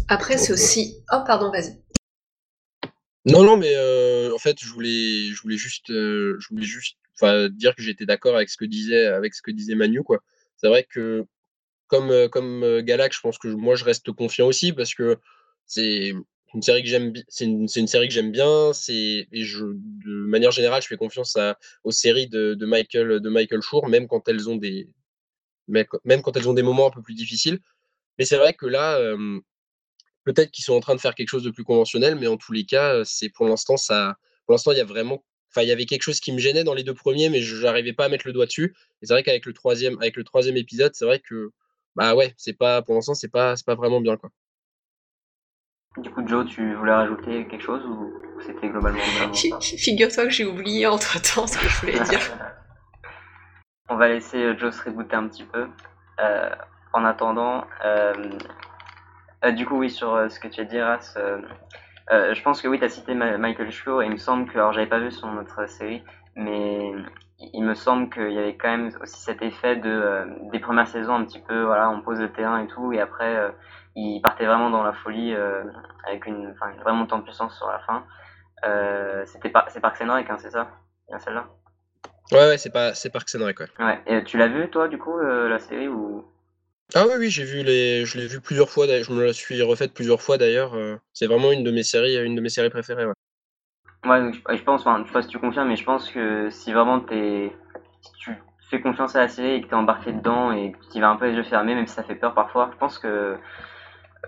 Après, 0.07 0.37
c'est 0.37 0.51
aussi. 0.51 0.97
Oh, 1.11 1.21
pardon, 1.25 1.51
vas-y. 1.51 1.79
Non, 3.25 3.43
non, 3.43 3.55
mais 3.55 3.73
euh, 3.75 4.33
en 4.33 4.39
fait, 4.39 4.57
je 4.59 4.69
voulais, 4.69 5.31
je 5.31 5.41
voulais 5.41 5.57
juste, 5.57 5.89
je 5.89 6.47
voulais 6.49 6.65
juste, 6.65 6.97
dire 7.51 7.75
que 7.75 7.83
j'étais 7.83 8.05
d'accord 8.05 8.35
avec 8.35 8.49
ce 8.49 8.57
que 8.57 8.65
disait, 8.65 9.05
avec 9.05 9.35
ce 9.35 9.43
que 9.43 9.51
disait 9.51 9.75
Manu, 9.75 10.01
quoi. 10.03 10.19
C'est 10.57 10.67
vrai 10.67 10.85
que 10.89 11.25
comme, 11.93 12.09
euh, 12.09 12.27
comme 12.27 12.63
euh, 12.63 12.81
Galax, 12.81 13.17
je 13.17 13.21
pense 13.21 13.37
que 13.37 13.47
moi 13.49 13.75
je 13.75 13.83
reste 13.83 14.11
confiant 14.11 14.47
aussi 14.47 14.73
parce 14.73 14.95
que 14.95 15.19
c'est 15.67 16.11
une 16.55 16.61
série 16.63 16.81
que 16.81 16.89
j'aime 16.89 17.13
c'est 17.29 17.45
une, 17.45 17.67
série 17.67 18.07
que 18.07 18.13
j'aime 18.13 18.31
bien 18.31 18.73
c'est 18.73 19.27
de 19.31 20.25
manière 20.25 20.51
générale 20.51 20.81
je 20.81 20.87
fais 20.87 20.97
confiance 20.97 21.37
aux 21.83 21.91
séries 21.91 22.27
de, 22.27 22.55
de 22.55 22.65
Michael 22.65 23.19
de 23.19 23.29
Michael 23.29 23.61
Schur 23.61 23.87
même 23.87 24.07
quand 24.07 24.27
elles 24.27 24.49
ont 24.49 24.55
des 24.55 24.87
même 25.67 26.21
quand 26.21 26.35
elles 26.35 26.49
ont 26.49 26.53
des 26.53 26.61
moments 26.63 26.87
un 26.87 26.91
peu 26.91 27.01
plus 27.01 27.15
difficiles 27.15 27.59
mais 28.19 28.25
c'est 28.25 28.37
vrai 28.37 28.53
que 28.53 28.67
là 28.67 28.99
peut-être 30.25 30.51
qu'ils 30.51 30.65
sont 30.65 30.75
en 30.75 30.79
train 30.79 30.93
de 30.93 31.01
faire 31.01 31.15
quelque 31.15 31.29
chose 31.29 31.43
de 31.43 31.49
plus 31.49 31.63
conventionnel 31.63 32.15
mais 32.15 32.27
en 32.27 32.37
tous 32.37 32.51
les 32.51 32.65
cas 32.65 33.03
c'est 33.03 33.29
pour 33.29 33.47
l'instant 33.47 33.77
ça 33.77 34.17
pour 34.45 34.53
l'instant 34.53 34.73
il 34.73 34.77
y 34.77 34.81
a 34.81 34.85
vraiment 34.85 35.23
Enfin, 35.55 35.61
il 35.61 35.69
y 35.69 35.71
avait 35.71 35.85
quelque 35.85 36.01
chose 36.01 36.19
qui 36.19 36.31
me 36.31 36.39
gênait 36.39 36.63
dans 36.63 36.73
les 36.73 36.81
deux 36.81 36.95
premiers, 36.95 37.29
mais 37.29 37.39
je 37.43 37.55
n'arrivais 37.61 37.93
pas 37.93 38.05
à 38.05 38.09
mettre 38.09 38.25
le 38.25 38.33
doigt 38.33 38.47
dessus. 38.47 38.73
Et 39.03 39.05
c'est 39.05 39.13
vrai 39.13 39.21
qu'avec 39.21 39.45
le 39.45 39.53
troisième, 39.53 39.99
avec 40.01 40.15
le 40.15 40.23
troisième 40.23 40.57
épisode, 40.57 40.95
c'est 40.95 41.05
vrai 41.05 41.19
que 41.19 41.51
bah 41.95 42.15
ouais, 42.15 42.33
c'est 42.37 42.57
pas 42.57 42.81
pour 42.81 42.95
l'instant 42.95 43.13
c'est 43.13 43.31
pas 43.31 43.55
c'est 43.55 43.65
pas 43.65 43.75
vraiment 43.75 44.01
bien 44.01 44.17
quoi. 44.17 44.29
Du 45.97 46.09
coup, 46.09 46.27
Joe, 46.27 46.45
tu 46.47 46.73
voulais 46.73 46.93
rajouter 46.93 47.45
quelque 47.47 47.61
chose 47.61 47.85
ou 47.85 48.11
c'était 48.41 48.67
globalement 48.67 48.99
bien? 49.31 49.59
Figure-toi 49.59 50.23
que 50.25 50.31
j'ai 50.31 50.45
oublié 50.45 50.87
entre 50.87 51.21
temps 51.21 51.45
ce 51.45 51.57
que 51.57 51.67
je 51.67 51.79
voulais 51.81 51.99
dire. 51.99 52.19
On 53.89 53.95
va 53.95 54.07
laisser 54.07 54.37
euh, 54.37 54.57
Joe 54.57 54.73
se 54.73 54.81
rebooter 54.83 55.15
un 55.15 55.27
petit 55.27 55.43
peu. 55.43 55.67
Euh, 56.19 56.49
en 56.93 57.05
attendant, 57.05 57.65
euh, 57.85 58.13
du 59.51 59.65
coup, 59.65 59.77
oui, 59.77 59.89
sur 59.89 60.31
ce 60.31 60.39
que 60.39 60.47
tu 60.47 60.61
as 60.61 60.63
dit, 60.63 60.79
Ras, 60.79 61.15
je 62.09 62.41
pense 62.41 62.61
que 62.61 62.67
oui, 62.67 62.79
tu 62.79 62.85
as 62.85 62.89
cité 62.89 63.13
Michael 63.13 63.71
Schur 63.71 64.01
et 64.01 64.05
il 64.05 64.11
me 64.11 64.17
semble 64.17 64.47
que, 64.49 64.57
alors 64.57 64.73
j'avais 64.73 64.87
pas 64.87 64.99
vu 64.99 65.11
son 65.11 65.37
autre 65.37 65.67
série, 65.67 66.03
mais 66.35 66.91
il 67.53 67.63
me 67.63 67.73
semble 67.75 68.09
qu'il 68.09 68.31
y 68.31 68.37
avait 68.37 68.55
quand 68.55 68.69
même 68.69 68.91
aussi 69.01 69.19
cet 69.19 69.41
effet 69.41 69.75
de 69.75 69.89
euh, 69.89 70.25
des 70.51 70.59
premières 70.59 70.87
saisons 70.87 71.15
un 71.15 71.25
petit 71.25 71.39
peu 71.39 71.63
voilà 71.63 71.89
on 71.89 72.01
pose 72.01 72.19
le 72.19 72.31
terrain 72.31 72.63
et 72.63 72.67
tout 72.67 72.93
et 72.93 72.99
après 72.99 73.35
euh, 73.35 73.49
il 73.95 74.21
partait 74.21 74.45
vraiment 74.45 74.69
dans 74.69 74.83
la 74.83 74.93
folie 74.93 75.33
euh, 75.33 75.63
avec 76.07 76.25
une, 76.25 76.51
enfin, 76.51 76.71
une 76.73 76.81
vraie 76.81 76.93
montée 76.93 77.13
en 77.13 77.21
puissance 77.21 77.55
sur 77.57 77.67
la 77.67 77.79
fin 77.79 78.03
c'était 79.25 79.49
pas 79.49 79.65
c'est 79.69 79.81
Parks 79.81 80.01
and 80.01 80.13
Rec 80.13 80.27
hein, 80.29 80.37
c'est 80.39 80.51
ça? 80.51 80.69
Bien 81.09 81.19
celle-là? 81.19 81.47
Ouais 82.31 82.47
ouais 82.47 82.57
c'est 82.57 82.71
pas 82.71 82.93
c'est 82.93 83.13
Rec 83.13 83.59
ouais. 83.59 83.67
ouais 83.79 84.01
et 84.07 84.23
tu 84.23 84.37
l'as 84.37 84.47
vu 84.47 84.69
toi 84.69 84.87
du 84.87 84.97
coup 84.97 85.19
la 85.19 85.59
série 85.59 85.87
ou? 85.87 86.25
Ah 86.95 87.05
oui 87.07 87.13
oui 87.19 87.29
j'ai 87.29 87.43
vu 87.43 87.63
les 87.63 88.05
je 88.05 88.17
l'ai 88.17 88.27
vu 88.27 88.39
plusieurs 88.39 88.69
fois 88.69 88.87
je 88.87 89.11
me 89.11 89.25
la 89.25 89.33
suis 89.33 89.61
refaite 89.61 89.93
plusieurs 89.93 90.21
fois 90.21 90.37
d'ailleurs 90.37 90.77
c'est 91.13 91.27
vraiment 91.27 91.51
une 91.51 91.63
de 91.63 91.71
mes 91.71 91.83
séries 91.83 92.15
une 92.23 92.35
de 92.35 92.41
mes 92.41 92.49
séries 92.49 92.69
préférées 92.69 93.05
ouais. 93.05 93.12
Ouais, 94.05 94.33
je, 94.33 94.63
pense, 94.63 94.81
enfin, 94.81 95.03
je 95.05 95.13
sais 95.13 95.21
si 95.21 95.27
tu 95.29 95.39
confirmes, 95.39 95.69
mais 95.69 95.77
je 95.77 95.85
pense 95.85 96.09
que 96.09 96.49
si 96.49 96.73
vraiment 96.73 96.99
t'es, 96.99 97.55
si 98.01 98.11
tu 98.13 98.37
fais 98.69 98.81
confiance 98.81 99.15
à 99.15 99.21
la 99.21 99.27
série 99.29 99.53
et 99.53 99.61
que 99.61 99.67
t'es 99.67 99.75
embarqué 99.75 100.11
dedans 100.11 100.51
et 100.51 100.73
que 100.73 100.91
tu 100.91 100.99
vas 100.99 101.09
un 101.09 101.15
peu 101.15 101.27
les 101.27 101.35
yeux 101.35 101.43
fermés, 101.43 101.73
même 101.73 101.87
si 101.87 101.95
ça 101.95 102.03
fait 102.03 102.15
peur 102.15 102.33
parfois, 102.33 102.69
je 102.73 102.77
pense 102.77 102.99
que 102.99 103.37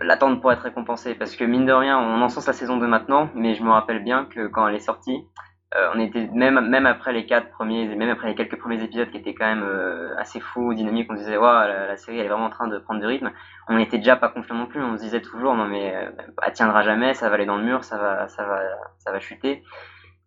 l'attente 0.00 0.40
pourrait 0.40 0.54
être 0.54 0.62
récompensée. 0.62 1.14
Parce 1.14 1.36
que 1.36 1.44
mine 1.44 1.66
de 1.66 1.72
rien, 1.72 1.98
on 1.98 2.22
en 2.22 2.28
sens 2.30 2.46
la 2.46 2.54
saison 2.54 2.78
2 2.78 2.86
maintenant, 2.86 3.28
mais 3.34 3.54
je 3.54 3.62
me 3.62 3.70
rappelle 3.70 4.02
bien 4.02 4.24
que 4.24 4.46
quand 4.46 4.66
elle 4.66 4.76
est 4.76 4.80
sortie, 4.80 5.26
euh, 5.74 5.90
on 5.94 5.98
était 5.98 6.28
même 6.32 6.60
même 6.68 6.86
après 6.86 7.12
les 7.12 7.26
quatre 7.26 7.50
premiers 7.50 7.88
même 7.96 8.08
après 8.08 8.28
les 8.28 8.36
quelques 8.36 8.56
premiers 8.56 8.80
épisodes 8.84 9.10
qui 9.10 9.16
étaient 9.16 9.34
quand 9.34 9.46
même 9.46 9.64
euh, 9.64 10.14
assez 10.16 10.38
fous 10.38 10.72
dynamiques 10.74 11.08
on 11.10 11.14
disait 11.14 11.36
ouais 11.36 11.44
la, 11.44 11.96
série 11.96 12.18
elle 12.18 12.26
est 12.26 12.28
vraiment 12.28 12.44
en 12.46 12.50
train 12.50 12.68
de 12.68 12.78
prendre 12.78 13.00
du 13.00 13.06
rythme. 13.06 13.32
On 13.68 13.76
n'était 13.76 13.98
déjà 13.98 14.14
pas 14.14 14.28
confiant 14.28 14.54
non 14.54 14.66
plus 14.66 14.80
on 14.80 14.96
se 14.96 15.02
disait 15.02 15.20
toujours 15.20 15.56
non 15.56 15.66
mais 15.66 15.92
euh, 15.96 16.10
elle 16.46 16.52
tiendra 16.52 16.82
jamais 16.82 17.14
ça 17.14 17.28
va 17.28 17.34
aller 17.34 17.46
dans 17.46 17.56
le 17.56 17.64
mur 17.64 17.82
ça 17.82 17.98
va 17.98 18.28
ça 18.28 18.46
va 18.46 18.60
ça 18.98 19.10
va 19.10 19.18
chuter. 19.18 19.64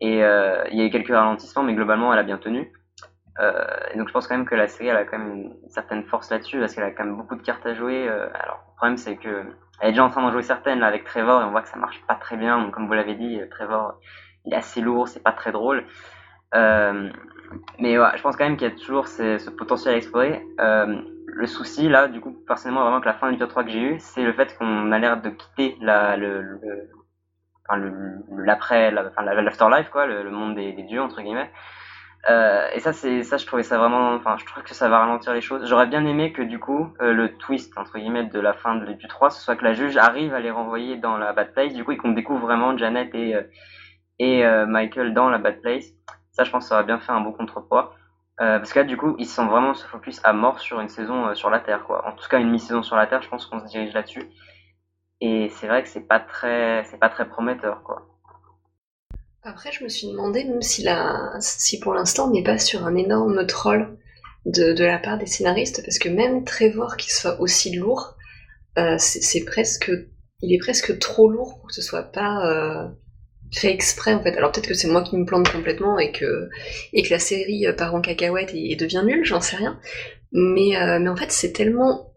Et 0.02 0.18
il 0.18 0.78
y 0.78 0.82
a 0.82 0.86
eu 0.86 0.90
quelques 0.90 1.10
ralentissements 1.10 1.64
mais 1.64 1.74
globalement 1.74 2.14
elle 2.14 2.20
a 2.20 2.24
bien 2.24 2.38
tenu. 2.38 2.72
Donc 3.96 4.08
je 4.08 4.14
pense 4.14 4.28
quand 4.28 4.36
même 4.36 4.46
que 4.46 4.56
la 4.56 4.68
série 4.68 4.90
elle 4.90 4.98
a 4.98 5.06
quand 5.06 5.18
même 5.18 5.34
une 5.34 5.70
certaine 5.70 6.04
force 6.04 6.30
là-dessus 6.32 6.60
parce 6.60 6.76
qu'elle 6.76 6.84
a 6.84 6.92
quand 6.92 7.06
même 7.06 7.18
beaucoup 7.18 7.36
de 7.36 7.42
cartes 7.42 7.66
à 7.66 7.74
jouer 7.74 8.08
alors 8.10 8.64
le 8.68 8.76
problème 8.76 8.98
c'est 8.98 9.16
que 9.16 9.46
elle 9.82 9.90
est 9.90 9.92
déjà 9.92 10.04
en 10.04 10.10
train 10.10 10.22
d'en 10.22 10.32
jouer 10.32 10.44
certaines 10.44 10.80
là, 10.80 10.88
avec 10.88 11.06
Trevor 11.06 11.42
et 11.42 11.46
on 11.46 11.52
voit 11.52 11.62
que 11.62 11.70
ça 11.70 11.78
marche 11.78 12.02
pas 12.06 12.16
très 12.16 12.36
bien. 12.36 12.62
Donc, 12.62 12.74
comme 12.74 12.88
vous 12.88 12.94
l'avez 12.94 13.16
dit 13.16 13.40
Trevor 13.50 13.98
il 14.46 14.54
est 14.54 14.58
assez 14.58 14.82
lourd, 14.82 15.08
c'est 15.08 15.24
pas 15.24 15.32
très 15.32 15.52
drôle. 15.52 15.86
Euh, 16.56 17.10
mais 17.80 17.98
ouais, 17.98 18.10
je 18.16 18.22
pense 18.22 18.36
quand 18.36 18.46
même 18.46 18.58
qu'il 18.58 18.68
y 18.68 18.72
a 18.72 18.76
toujours 18.76 19.08
ce, 19.08 19.50
potentiel 19.50 19.96
à 19.96 19.98
explorer. 19.98 20.44
Euh, 20.60 21.02
le 21.26 21.48
souci, 21.48 21.90
là, 21.90 22.08
du 22.08 22.22
coup, 22.22 22.32
personnellement, 22.48 22.84
vraiment 22.84 23.02
que 23.02 23.06
la 23.06 23.14
fin 23.14 23.28
de 23.28 23.32
l'épisode 23.32 23.50
3 23.50 23.64
que 23.64 23.70
j'ai 23.70 23.82
eu, 23.82 24.00
c'est 24.00 24.24
le 24.24 24.34
fait 24.34 24.58
qu'on 24.58 24.92
a 24.92 25.00
l'air 25.00 25.22
de 25.22 25.30
quitter 25.30 25.78
la, 25.82 26.18
le, 26.18 26.42
le, 26.42 26.90
l'après, 28.44 28.92
la, 28.92 29.08
enfin, 29.08 29.22
l'afterlife, 29.24 29.90
quoi, 29.90 30.06
le, 30.06 30.30
monde 30.32 30.56
des, 30.56 30.74
dieux, 30.84 31.02
entre 31.02 31.22
guillemets. 31.22 31.50
Euh, 32.30 32.68
et 32.74 32.80
ça, 32.80 32.92
c'est 32.92 33.24
ça, 33.24 33.38
je 33.38 33.46
trouvais 33.46 33.64
ça 33.64 33.78
vraiment. 33.78 34.14
Enfin, 34.16 34.36
je 34.38 34.46
trouve 34.46 34.64
que 34.64 34.74
ça 34.74 34.90
va 34.90 35.00
ralentir 35.00 35.34
les 35.34 35.42
choses. 35.42 35.66
J'aurais 35.68 35.88
bien 35.88 36.06
aimé 36.06 36.34
que 36.34 36.42
du 36.42 36.60
coup, 36.60 36.94
le 37.00 37.38
twist 37.38 37.78
entre 37.78 37.98
guillemets 37.98 38.26
de 38.26 38.40
la 38.40 38.54
fin 38.54 38.76
de, 38.76 38.92
du 38.92 39.08
3, 39.08 39.30
ce 39.30 39.42
soit 39.42 39.56
que 39.56 39.64
la 39.64 39.74
juge 39.74 39.96
arrive 39.96 40.34
à 40.34 40.42
les 40.42 40.52
renvoyer 40.52 40.98
dans 40.98 41.18
la 41.18 41.34
place. 41.34 41.74
Du 41.74 41.86
coup, 41.86 41.94
et 41.94 41.98
qu'on 41.98 42.12
découvre 42.12 42.42
vraiment 42.42 42.78
Janet 42.78 43.16
et 43.16 43.36
et 44.20 44.44
Michael 44.68 45.14
dans 45.14 45.30
la 45.30 45.38
bad 45.38 45.62
place. 45.62 45.86
Ça, 46.32 46.44
je 46.44 46.52
pense, 46.52 46.66
que 46.66 46.70
ça 46.70 46.76
aurait 46.76 46.86
bien 46.86 47.00
fait 47.00 47.12
un 47.12 47.22
beau 47.22 47.32
contrepoids. 47.32 47.96
parce 48.38 48.72
que 48.74 48.80
là, 48.80 48.86
du 48.86 48.98
coup, 48.98 49.16
ils 49.18 49.28
sont 49.28 49.48
vraiment 49.48 49.74
se 49.74 49.86
focus 49.86 50.20
à 50.24 50.34
mort 50.34 50.60
sur 50.60 50.80
une 50.80 50.90
saison 50.90 51.34
sur 51.36 51.50
la 51.50 51.60
Terre, 51.60 51.84
quoi. 51.84 52.08
En 52.08 52.12
tout 52.12 52.28
cas, 52.30 52.40
une 52.40 52.50
mi-saison 52.50 52.84
sur 52.84 52.96
la 52.96 53.08
Terre, 53.08 53.22
je 53.22 53.30
pense 53.30 53.46
qu'on 53.46 53.60
se 53.60 53.66
dirige 53.66 53.94
là-dessus. 53.94 54.30
Et 55.22 55.50
c'est 55.56 55.68
vrai 55.68 55.84
que 55.84 55.90
c'est 55.90 56.08
pas 56.08 56.20
très, 56.20 56.86
prometteur, 57.30 57.84
quoi. 57.84 58.08
Après, 59.44 59.72
je 59.72 59.84
me 59.84 59.90
suis 59.90 60.08
demandé 60.08 60.44
même 60.44 60.62
si, 60.62 60.84
la... 60.84 61.32
si 61.40 61.80
pour 61.80 61.94
l'instant 61.94 62.28
on 62.28 62.32
n'est 62.32 62.44
pas 62.44 62.58
sur 62.58 62.86
un 62.86 62.96
énorme 62.96 63.46
troll 63.48 63.98
de, 64.46 64.84
la 64.84 65.00
part 65.00 65.18
des 65.18 65.26
scénaristes, 65.26 65.84
parce 65.84 66.00
que 66.00 66.10
même 66.10 66.44
Trevor 66.44 66.98
qui 66.98 67.12
soit 67.12 67.40
aussi 67.40 67.76
lourd, 67.76 68.16
euh, 68.78 68.96
c'est 68.98 69.46
presque, 69.46 69.92
il 70.42 70.54
est 70.54 70.60
presque 70.60 70.98
trop 71.00 71.30
lourd 71.30 71.58
pour 71.60 71.68
que 71.68 71.74
ce 71.74 71.82
soit 71.82 72.04
pas 72.04 72.46
euh, 72.46 72.88
fait 73.52 73.72
exprès 73.72 74.14
en 74.14 74.22
fait. 74.22 74.36
Alors 74.38 74.52
peut-être 74.52 74.68
que 74.68 74.74
c'est 74.74 74.88
moi 74.88 75.02
qui 75.02 75.18
me 75.18 75.26
plante 75.26 75.52
complètement 75.52 75.98
et 76.00 76.12
que, 76.12 76.50
et 76.94 77.04
que 77.04 77.10
la 77.10 77.20
série 77.20 77.66
euh, 77.66 77.74
part 77.74 77.96
en 77.96 78.02
cacahuète 78.02 78.52
et, 78.54 78.76
devient 78.76 79.04
nulle, 79.06 79.26
j'en 79.26 79.42
sais 79.42 79.56
rien. 79.56 79.80
Mais, 80.32 80.78
euh, 80.78 81.00
mais 81.00 81.10
en 81.10 81.16
fait, 81.16 81.32
c'est 81.32 81.54
tellement 81.54 82.14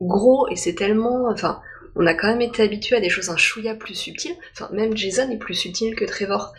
gros 0.00 0.48
et 0.50 0.56
c'est 0.56 0.74
tellement, 0.74 1.28
enfin, 1.30 1.60
on 1.94 2.06
a 2.06 2.14
quand 2.14 2.28
même 2.28 2.40
été 2.40 2.62
habitué 2.62 2.96
à 2.96 3.00
des 3.00 3.08
choses 3.08 3.28
un 3.28 3.36
chouïa 3.36 3.74
plus 3.74 3.94
subtiles. 3.94 4.34
Enfin, 4.52 4.68
même 4.72 4.96
Jason 4.96 5.30
est 5.30 5.38
plus 5.38 5.54
subtil 5.54 5.94
que 5.94 6.04
Trevor. 6.04 6.52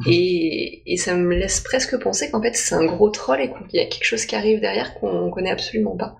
Mhm. 0.00 0.12
Et, 0.12 0.96
ça 0.96 1.14
me 1.14 1.34
laisse 1.34 1.60
presque 1.60 1.98
penser 1.98 2.30
qu'en 2.30 2.42
fait 2.42 2.54
c'est 2.54 2.74
un 2.74 2.84
gros 2.84 3.10
troll 3.10 3.40
et 3.40 3.48
qu'il 3.48 3.80
y 3.80 3.82
a 3.82 3.86
quelque 3.86 4.04
chose 4.04 4.24
qui 4.24 4.36
arrive 4.36 4.60
derrière 4.60 4.94
qu'on 4.94 5.30
connaît 5.30 5.50
absolument 5.50 5.96
pas. 5.96 6.16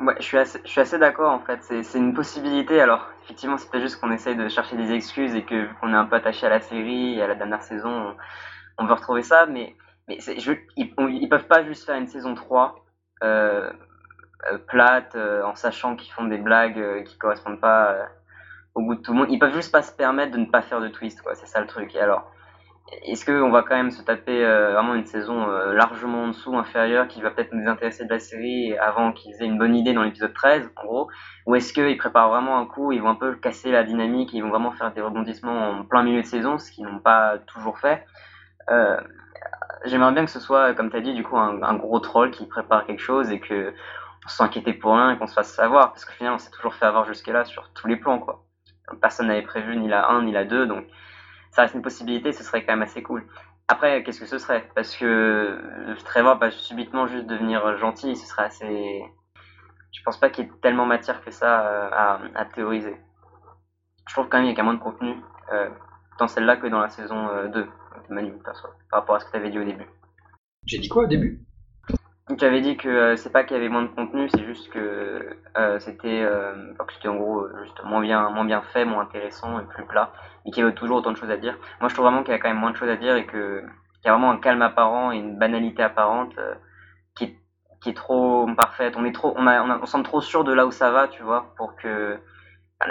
Ouais, 0.00 0.14
je 0.18 0.22
suis 0.22 0.38
assez, 0.38 0.60
je 0.64 0.70
suis 0.70 0.80
assez 0.80 0.98
d'accord 0.98 1.32
en 1.32 1.40
fait. 1.40 1.60
C'est 1.62 1.98
une 1.98 2.14
possibilité. 2.14 2.80
Alors, 2.80 3.08
effectivement, 3.24 3.56
c'est 3.58 3.68
peut-être 3.68 3.82
juste 3.82 4.00
qu'on 4.00 4.12
essaye 4.12 4.36
de 4.36 4.48
chercher 4.48 4.76
des 4.76 4.92
excuses 4.92 5.34
et 5.34 5.44
qu'on 5.44 5.92
est 5.92 5.96
un 5.96 6.06
peu 6.06 6.16
attaché 6.16 6.46
à 6.46 6.50
la 6.50 6.60
série 6.60 7.14
et 7.18 7.22
à 7.22 7.26
la 7.26 7.34
dernière 7.34 7.62
saison, 7.62 8.14
on, 8.78 8.86
veut 8.86 8.94
retrouver 8.94 9.22
ça. 9.22 9.46
Mais, 9.46 9.74
mais 10.06 10.18
je, 10.20 10.52
ils, 10.76 11.28
peuvent 11.28 11.48
pas 11.48 11.64
juste 11.64 11.84
faire 11.84 11.96
une 11.96 12.06
saison 12.06 12.34
3 12.36 12.76
euh, 13.24 13.72
euh, 14.52 14.58
plate, 14.68 15.16
euh, 15.16 15.42
en 15.42 15.56
sachant 15.56 15.96
qu'ils 15.96 16.12
font 16.12 16.24
des 16.26 16.38
blagues 16.38 16.78
euh, 16.78 17.02
qui 17.02 17.18
correspondent 17.18 17.60
pas 17.60 18.08
au 18.76 18.82
goût 18.82 18.94
de 18.94 19.02
tout 19.02 19.12
le 19.12 19.18
monde. 19.18 19.28
Ils 19.30 19.38
peuvent 19.40 19.54
juste 19.54 19.72
pas 19.72 19.82
se 19.82 19.90
permettre 19.92 20.30
de 20.32 20.38
ne 20.38 20.46
pas 20.46 20.62
faire 20.62 20.80
de 20.80 20.88
twist, 20.88 21.22
quoi. 21.22 21.34
C'est 21.34 21.46
ça 21.46 21.60
le 21.60 21.66
truc. 21.66 21.94
Et 21.96 22.00
alors, 22.00 22.30
est-ce 23.02 23.24
qu'on 23.26 23.50
va 23.50 23.62
quand 23.62 23.76
même 23.76 23.90
se 23.90 24.02
taper 24.02 24.42
vraiment 24.42 24.94
une 24.94 25.04
saison 25.04 25.46
largement 25.72 26.24
en 26.24 26.28
dessous, 26.28 26.56
inférieure, 26.56 27.06
qui 27.08 27.20
va 27.20 27.30
peut-être 27.30 27.52
nous 27.52 27.68
intéresser 27.68 28.04
de 28.04 28.10
la 28.10 28.18
série 28.18 28.76
avant 28.78 29.12
qu'ils 29.12 29.34
aient 29.42 29.46
une 29.46 29.58
bonne 29.58 29.74
idée 29.74 29.92
dans 29.92 30.02
l'épisode 30.02 30.32
13, 30.32 30.70
en 30.76 30.84
gros? 30.84 31.10
Ou 31.46 31.54
est-ce 31.54 31.72
qu'ils 31.72 31.98
préparent 31.98 32.30
vraiment 32.30 32.58
un 32.58 32.66
coup, 32.66 32.92
ils 32.92 33.02
vont 33.02 33.10
un 33.10 33.14
peu 33.14 33.34
casser 33.34 33.70
la 33.70 33.84
dynamique, 33.84 34.32
ils 34.32 34.42
vont 34.42 34.50
vraiment 34.50 34.72
faire 34.72 34.92
des 34.92 35.02
rebondissements 35.02 35.70
en 35.70 35.84
plein 35.84 36.02
milieu 36.02 36.22
de 36.22 36.26
saison, 36.26 36.58
ce 36.58 36.70
qu'ils 36.70 36.84
n'ont 36.84 37.00
pas 37.00 37.38
toujours 37.46 37.78
fait? 37.78 38.04
J'aimerais 39.84 40.12
bien 40.12 40.24
que 40.24 40.30
ce 40.30 40.40
soit, 40.40 40.74
comme 40.74 40.90
tu 40.90 40.96
as 40.96 41.00
dit, 41.00 41.14
du 41.14 41.22
coup, 41.22 41.36
un, 41.36 41.62
un, 41.62 41.74
gros 41.74 42.00
troll 42.00 42.30
qui 42.30 42.46
prépare 42.46 42.84
quelque 42.84 43.00
chose 43.00 43.30
et 43.30 43.38
que 43.38 43.72
s'inquiéter 44.26 44.72
pour 44.72 44.92
rien 44.94 45.12
et 45.12 45.18
qu'on 45.18 45.26
se 45.26 45.34
fasse 45.34 45.52
savoir, 45.52 45.92
parce 45.92 46.04
que 46.04 46.12
finalement 46.12 46.36
on 46.36 46.38
s'est 46.38 46.50
toujours 46.50 46.74
fait 46.74 46.84
avoir 46.84 47.04
jusque-là 47.04 47.44
sur 47.44 47.70
tous 47.72 47.86
les 47.86 47.96
plans, 47.96 48.18
quoi. 48.18 48.44
Personne 49.00 49.28
n'avait 49.28 49.42
prévu 49.42 49.76
ni 49.76 49.88
la 49.88 50.08
1 50.10 50.22
ni 50.24 50.32
la 50.32 50.44
2, 50.44 50.66
donc 50.66 50.84
ça 51.58 51.62
reste 51.62 51.74
une 51.74 51.82
possibilité, 51.82 52.30
ce 52.30 52.44
serait 52.44 52.64
quand 52.64 52.72
même 52.72 52.82
assez 52.82 53.02
cool. 53.02 53.26
Après, 53.66 54.04
qu'est-ce 54.04 54.20
que 54.20 54.26
ce 54.26 54.38
serait? 54.38 54.64
Parce 54.76 54.94
que 54.94 55.58
Trevor 56.04 56.38
va 56.38 56.52
subitement 56.52 57.08
juste 57.08 57.26
devenir 57.26 57.76
gentil, 57.78 58.14
ce 58.14 58.28
serait 58.28 58.44
assez... 58.44 59.02
Je 59.90 60.00
pense 60.04 60.20
pas 60.20 60.30
qu'il 60.30 60.44
y 60.44 60.46
ait 60.46 60.52
tellement 60.62 60.86
matière 60.86 61.20
que 61.24 61.32
ça 61.32 61.66
euh, 61.66 62.28
à, 62.36 62.44
théoriser. 62.44 62.96
Je 64.06 64.14
trouve 64.14 64.28
quand 64.28 64.38
même 64.38 64.46
qu'il 64.50 64.58
y 64.58 64.60
a 64.60 64.62
moins 64.62 64.74
de 64.74 64.78
contenu 64.78 65.16
euh, 65.52 65.68
dans 66.20 66.28
celle-là 66.28 66.58
que 66.58 66.68
dans 66.68 66.78
la 66.78 66.90
saison 66.90 67.26
2, 67.48 67.58
euh, 67.58 67.66
Manu, 68.08 68.34
par 68.44 68.54
rapport 68.92 69.16
à 69.16 69.18
ce 69.18 69.24
que 69.24 69.36
tu 69.36 69.50
dit 69.50 69.58
au 69.58 69.64
début. 69.64 69.88
J'ai 70.64 70.78
dit 70.78 70.88
quoi 70.88 71.02
au 71.02 71.08
début? 71.08 71.40
Tu 72.36 72.44
avais 72.44 72.60
dit 72.60 72.76
que 72.76 72.88
euh, 72.88 73.16
c'est 73.16 73.30
pas 73.30 73.44
qu'il 73.44 73.56
y 73.56 73.60
avait 73.60 73.68
moins 73.68 73.82
de 73.82 73.88
contenu, 73.88 74.28
c'est 74.28 74.44
juste 74.44 74.70
que 74.70 75.36
euh, 75.56 75.78
c'était 75.78 76.22
euh, 76.22 76.74
c'était 76.92 77.08
en 77.08 77.16
gros 77.16 77.46
juste 77.62 77.82
moins 77.84 78.00
bien 78.00 78.28
moins 78.30 78.44
bien 78.44 78.60
fait, 78.60 78.84
moins 78.84 79.02
intéressant 79.02 79.58
et 79.60 79.64
plus 79.64 79.84
plat, 79.86 80.12
et 80.44 80.50
qu'il 80.50 80.62
y 80.62 80.66
avait 80.66 80.74
toujours 80.74 80.98
autant 80.98 81.12
de 81.12 81.16
choses 81.16 81.30
à 81.30 81.36
dire. 81.36 81.56
Moi, 81.80 81.88
je 81.88 81.94
trouve 81.94 82.06
vraiment 82.06 82.22
qu'il 82.22 82.32
y 82.32 82.34
a 82.34 82.38
quand 82.38 82.48
même 82.48 82.58
moins 82.58 82.70
de 82.70 82.76
choses 82.76 82.90
à 82.90 82.96
dire 82.96 83.16
et 83.16 83.26
que 83.26 83.60
qu'il 83.60 84.06
y 84.06 84.08
a 84.08 84.12
vraiment 84.12 84.30
un 84.30 84.38
calme 84.38 84.62
apparent 84.62 85.12
et 85.12 85.16
une 85.16 85.38
banalité 85.38 85.82
apparente 85.82 86.34
qui 87.16 87.24
est 87.24 87.36
qui 87.80 87.90
est 87.90 87.94
trop 87.94 88.46
parfaite. 88.56 88.94
On 88.96 89.04
est 89.04 89.14
trop 89.14 89.34
on 89.36 89.46
a, 89.46 89.62
on, 89.80 89.86
semble 89.86 90.04
trop 90.04 90.20
sûr 90.20 90.44
de 90.44 90.52
là 90.52 90.66
où 90.66 90.70
ça 90.70 90.90
va, 90.90 91.08
tu 91.08 91.22
vois, 91.22 91.54
pour 91.56 91.76
que 91.76 92.18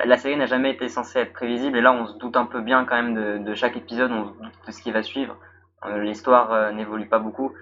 la 0.06 0.18
série 0.18 0.36
n'a 0.36 0.48
jamais 0.48 0.72
été 0.72 0.90
censée 0.90 1.20
être 1.20 1.34
prévisible 1.34 1.78
et 1.78 1.82
là 1.82 1.94
on 1.94 2.08
se 2.08 2.18
doute 2.18 2.36
un 2.38 2.46
peu 2.46 2.62
bien 2.62 2.86
quand 2.86 2.96
même 2.96 3.14
de, 3.14 3.38
de 3.38 3.56
chaque 3.56 3.78
épisode, 3.78 4.12
on 4.12 4.26
se 4.26 4.32
doute 4.34 4.54
de 4.66 4.72
ce 4.72 4.82
qui 4.82 4.92
va 4.92 5.04
suivre. 5.04 5.38
L'histoire 6.00 6.74
n'évolue 6.74 7.08
pas 7.08 7.20
beaucoup 7.20 7.54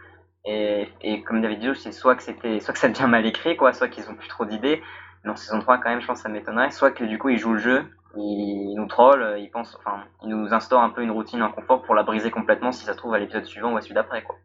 et, 0.46 0.88
et 1.02 1.24
comme 1.24 1.42
David 1.42 1.60
dit, 1.60 1.70
c'est 1.76 1.92
soit 1.92 2.16
que 2.16 2.24
c'était, 2.24 2.60
soit 2.60 2.74
que 2.74 2.80
ça 2.80 2.90
devient 2.90 3.08
mal 3.08 3.26
écrit, 3.26 3.58
quoi, 3.58 3.74
soit 3.74 3.88
qu'ils 3.90 4.10
ont 4.10 4.16
plus 4.16 4.28
trop 4.28 4.46
d'idées. 4.46 4.82
Mais 5.24 5.32
en 5.32 5.36
saison 5.36 5.60
3, 5.60 5.80
quand 5.80 5.90
même, 5.90 6.02
je 6.02 6.08
pense 6.08 6.20
que 6.20 6.24
ça 6.24 6.30
m'étonnerait. 6.30 6.72
Soit 6.72 6.92
que 6.92 7.04
du 7.04 7.18
coup, 7.18 7.30
ils 7.30 7.40
jouent 7.40 7.54
le 7.54 7.60
jeu, 7.60 7.86
ils 8.16 8.76
nous 8.76 8.88
trollent, 8.88 9.38
ils 9.40 9.50
pensent, 9.50 9.76
enfin, 9.80 10.04
ils 10.24 10.30
nous 10.30 10.54
instaurent 10.54 10.84
un 10.84 10.90
peu 10.92 11.02
une 11.02 11.12
routine, 11.12 11.42
un 11.42 11.52
confort 11.52 11.82
pour 11.84 11.96
la 11.96 12.04
briser 12.04 12.32
complètement 12.32 12.72
si 12.72 12.86
ça 12.86 12.94
se 12.94 12.98
trouve 12.98 13.14
à 13.14 13.20
l'épisode 13.20 13.46
suivant 13.46 13.74
ou 13.74 13.78
à 13.78 13.82
celui 13.82 13.96
d'après, 13.96 14.24
quoi. 14.24 14.36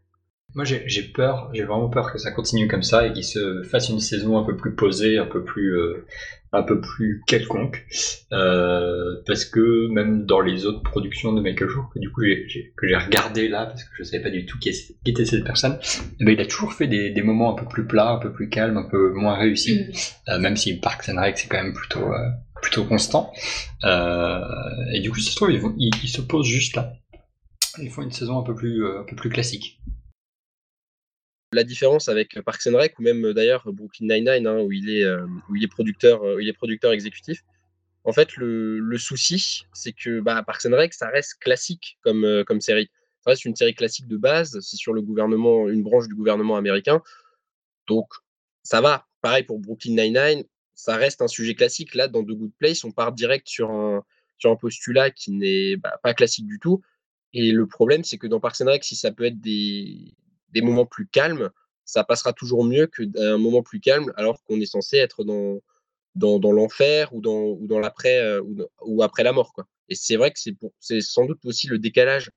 Moi, 0.54 0.64
j'ai 0.64 1.02
peur, 1.02 1.48
j'ai 1.52 1.62
vraiment 1.62 1.88
peur 1.88 2.12
que 2.12 2.18
ça 2.18 2.32
continue 2.32 2.66
comme 2.66 2.82
ça 2.82 3.06
et 3.06 3.12
qu'il 3.12 3.24
se 3.24 3.62
fasse 3.62 3.88
une 3.88 4.00
saison 4.00 4.36
un 4.36 4.42
peu 4.42 4.56
plus 4.56 4.74
posée, 4.74 5.16
un 5.16 5.26
peu 5.26 5.44
plus, 5.44 5.78
euh, 5.78 6.06
un 6.52 6.64
peu 6.64 6.80
plus 6.80 7.22
quelconque, 7.24 7.86
euh, 8.32 9.22
parce 9.26 9.44
que 9.44 9.86
même 9.88 10.26
dans 10.26 10.40
les 10.40 10.66
autres 10.66 10.82
productions 10.82 11.32
de 11.32 11.40
Michael 11.40 11.68
Jour, 11.68 11.88
que 11.94 12.00
du 12.00 12.10
coup 12.10 12.22
j'ai, 12.24 12.72
que 12.76 12.88
j'ai 12.88 12.96
regardé 12.96 13.48
là, 13.48 13.66
parce 13.66 13.84
que 13.84 13.90
je 13.96 14.02
savais 14.02 14.24
pas 14.24 14.30
du 14.30 14.44
tout 14.44 14.58
qui, 14.58 14.70
était 15.06 15.24
cette 15.24 15.44
personne, 15.44 15.78
eh 16.18 16.24
ben, 16.24 16.32
il 16.32 16.40
a 16.40 16.46
toujours 16.46 16.72
fait 16.72 16.88
des, 16.88 17.10
des, 17.10 17.22
moments 17.22 17.56
un 17.56 17.62
peu 17.62 17.68
plus 17.68 17.86
plats, 17.86 18.10
un 18.10 18.18
peu 18.18 18.32
plus 18.32 18.48
calmes, 18.48 18.76
un 18.76 18.88
peu 18.90 19.12
moins 19.12 19.36
réussis, 19.36 19.76
mm. 19.76 20.30
euh, 20.30 20.38
même 20.40 20.56
si 20.56 20.80
Parks 20.80 21.08
and 21.08 21.20
Rec 21.20 21.38
c'est 21.38 21.48
quand 21.48 21.62
même 21.62 21.74
plutôt, 21.74 22.10
plutôt 22.60 22.84
constant. 22.84 23.32
Et 23.84 25.00
du 25.00 25.10
coup, 25.12 25.20
ça 25.20 25.30
se 25.30 25.36
trouve, 25.36 25.52
ils, 25.52 25.62
ils, 25.78 25.92
ils 26.02 26.08
se 26.08 26.22
posent 26.22 26.46
juste 26.46 26.74
là. 26.74 26.92
Ils 27.78 27.90
font 27.90 28.02
une 28.02 28.10
saison 28.10 28.40
un 28.40 28.42
peu 28.42 28.56
plus, 28.56 28.84
un 28.84 29.04
peu 29.04 29.14
plus 29.14 29.30
classique. 29.30 29.80
La 31.52 31.64
différence 31.64 32.08
avec 32.08 32.40
Parks 32.42 32.68
and 32.68 32.76
Rec 32.76 32.98
ou 32.98 33.02
même 33.02 33.32
d'ailleurs 33.32 33.72
Brooklyn 33.72 34.06
Nine-Nine, 34.06 34.46
hein, 34.46 34.60
où, 34.60 34.70
il 34.70 34.88
est, 34.88 35.04
euh, 35.04 35.26
où 35.48 35.54
producteur, 35.68 36.22
euh, 36.22 36.40
il 36.40 36.48
est 36.48 36.52
producteur 36.52 36.92
exécutif. 36.92 37.42
En 38.04 38.12
fait, 38.12 38.36
le, 38.36 38.96
souci, 38.98 39.64
c'est 39.72 39.92
que 39.92 40.20
bah, 40.20 40.42
Parks 40.44 40.66
and 40.66 40.76
Rec, 40.76 40.94
ça 40.94 41.08
reste 41.08 41.34
classique 41.40 41.98
comme, 42.02 42.24
euh, 42.24 42.44
comme 42.44 42.60
série. 42.60 42.88
Ça 43.22 43.30
reste 43.30 43.44
une 43.44 43.56
série 43.56 43.74
classique 43.74 44.06
de 44.06 44.16
base. 44.16 44.58
C'est 44.60 44.76
sur 44.76 44.92
le 44.92 45.02
gouvernement, 45.02 45.68
une 45.68 45.82
branche 45.82 46.06
du 46.06 46.14
gouvernement 46.14 46.56
américain. 46.56 47.02
Donc, 47.88 48.06
ça 48.62 48.80
va. 48.80 49.06
Pareil 49.20 49.42
pour 49.42 49.58
Brooklyn 49.58 49.96
Nine-Nine, 49.96 50.44
ça 50.74 50.96
reste 50.96 51.20
un 51.20 51.28
sujet 51.28 51.54
classique. 51.54 51.94
Là, 51.94 52.06
dans 52.06 52.22
The 52.22 52.28
Good 52.28 52.52
Place, 52.58 52.84
on 52.84 52.92
part 52.92 53.12
direct 53.12 53.48
sur 53.48 53.70
un, 53.70 54.04
sur 54.38 54.50
un 54.50 54.56
postulat 54.56 55.10
qui 55.10 55.32
n'est 55.32 55.76
bah, 55.76 55.98
pas 56.02 56.14
classique 56.14 56.46
du 56.46 56.60
tout. 56.60 56.80
Et 57.32 57.50
le 57.50 57.66
problème, 57.66 58.04
c'est 58.04 58.18
que 58.18 58.26
dans 58.26 58.40
Parks 58.40 58.60
and 58.60 58.66
Rec, 58.66 58.84
si 58.84 58.96
ça 58.96 59.12
peut 59.12 59.24
être 59.24 59.40
des, 59.40 60.14
des 60.52 60.62
moments 60.62 60.86
plus 60.86 61.06
calmes, 61.06 61.50
ça 61.84 62.04
passera 62.04 62.32
toujours 62.32 62.64
mieux 62.64 62.86
qu'un 62.86 63.38
moment 63.38 63.62
plus 63.62 63.80
calme 63.80 64.12
alors 64.16 64.42
qu'on 64.44 64.60
est 64.60 64.66
censé 64.66 64.96
être 64.98 65.24
dans, 65.24 65.60
dans, 66.14 66.52
l'enfer 66.52 67.12
ou 67.14 67.20
dans, 67.20 67.56
ou 67.58 67.66
dans 67.66 67.80
l'après 67.80 68.20
euh, 68.20 68.42
ou, 68.82 69.02
après 69.02 69.24
la 69.24 69.32
mort. 69.32 69.52
Quoi. 69.52 69.66
Et 69.88 69.94
c'est 69.94 70.16
vrai 70.16 70.30
que 70.30 70.38
c'est, 70.38 71.00
sans 71.00 71.24
doute 71.26 71.44
aussi 71.44 71.66
le 71.66 71.78
décalage 71.78 72.30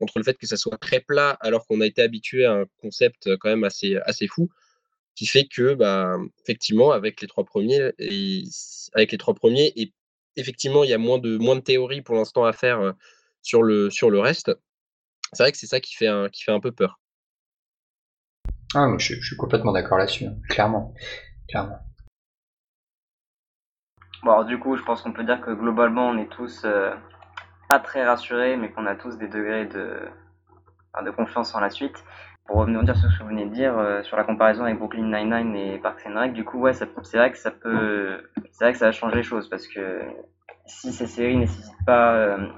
entre 0.00 0.18
le 0.18 0.24
fait 0.24 0.34
que 0.34 0.46
ça 0.46 0.56
soit 0.56 0.76
très 0.78 1.00
plat 1.00 1.36
alors 1.40 1.66
qu'on 1.66 1.80
a 1.80 1.86
été 1.86 2.02
habitué 2.02 2.44
à 2.44 2.52
un 2.52 2.64
concept 2.80 3.36
quand 3.38 3.48
même 3.48 3.64
assez, 3.64 3.96
assez 4.04 4.28
fou 4.28 4.48
qui 5.16 5.26
fait 5.26 5.46
que 5.46 5.74
bah, 5.74 6.16
effectivement 6.42 6.92
avec 6.92 7.20
les 7.20 7.26
trois 7.26 7.44
premiers 7.44 7.92
et 7.98 8.44
avec 8.94 9.10
les 9.10 9.18
trois 9.18 9.34
premiers 9.34 9.72
et 9.74 9.92
effectivement 10.36 10.84
il 10.84 10.90
y 10.90 10.92
a 10.92 10.98
moins 10.98 11.18
de 11.18 11.36
moins 11.36 11.56
de 11.56 11.60
théories 11.60 12.02
pour 12.02 12.14
l'instant 12.14 12.44
à 12.44 12.52
faire 12.52 12.80
euh, 12.80 12.92
sur 13.42 13.64
le 13.64 13.90
sur 13.90 14.10
le 14.10 14.20
reste 14.20 14.52
c'est 15.32 15.42
vrai 15.42 15.50
que 15.50 15.58
c'est 15.58 15.66
ça 15.66 15.80
qui 15.80 15.96
fait 15.96 16.06
un, 16.06 16.28
qui 16.28 16.44
fait 16.44 16.52
un 16.52 16.60
peu 16.60 16.70
peur 16.70 17.00
ah, 18.74 18.86
je, 18.98 19.14
suis 19.14 19.36
complètement 19.36 19.72
d'accord 19.72 19.98
là-dessus, 19.98 20.26
hein. 20.26 20.34
clairement. 20.48 20.92
clairement. 21.48 21.78
Bon, 24.22 24.32
alors, 24.32 24.44
du 24.44 24.58
coup, 24.58 24.76
je 24.76 24.82
pense 24.82 25.02
qu'on 25.02 25.12
peut 25.12 25.24
dire 25.24 25.40
que 25.40 25.50
globalement, 25.50 26.08
on 26.08 26.18
est 26.18 26.30
tous 26.30 26.62
euh, 26.64 26.92
pas 27.68 27.78
très 27.78 28.04
rassurés, 28.04 28.56
mais 28.56 28.70
qu'on 28.70 28.86
a 28.86 28.94
tous 28.94 29.16
des 29.16 29.28
degrés 29.28 29.66
de, 29.66 30.00
de 31.02 31.10
confiance 31.10 31.54
en 31.54 31.60
la 31.60 31.70
suite. 31.70 32.04
Pour 32.46 32.56
revenir 32.56 32.82
sur 32.96 33.10
ce 33.10 33.18
que 33.18 33.22
vous 33.22 33.28
venez 33.28 33.46
de 33.46 33.54
dire, 33.54 33.78
euh, 33.78 34.02
sur 34.02 34.16
la 34.16 34.24
comparaison 34.24 34.64
avec 34.64 34.78
Brooklyn 34.78 35.04
Nine-Nine 35.04 35.54
et 35.54 35.78
Parks 35.78 36.06
and 36.06 36.18
Rec, 36.18 36.32
du 36.32 36.44
coup, 36.44 36.58
ouais, 36.58 36.72
c'est 36.72 36.88
vrai 37.14 37.30
que 37.30 37.38
ça 37.38 37.50
peut, 37.50 38.22
c'est 38.52 38.64
vrai 38.64 38.72
que 38.72 38.78
ça 38.78 38.86
va 38.86 38.92
changer 38.92 39.16
les 39.16 39.22
choses, 39.22 39.48
parce 39.48 39.66
que 39.66 40.02
si 40.66 40.92
ces 40.92 41.06
séries 41.06 41.36
nécessitent 41.36 41.84
pas 41.86 42.14
euh, 42.14 42.48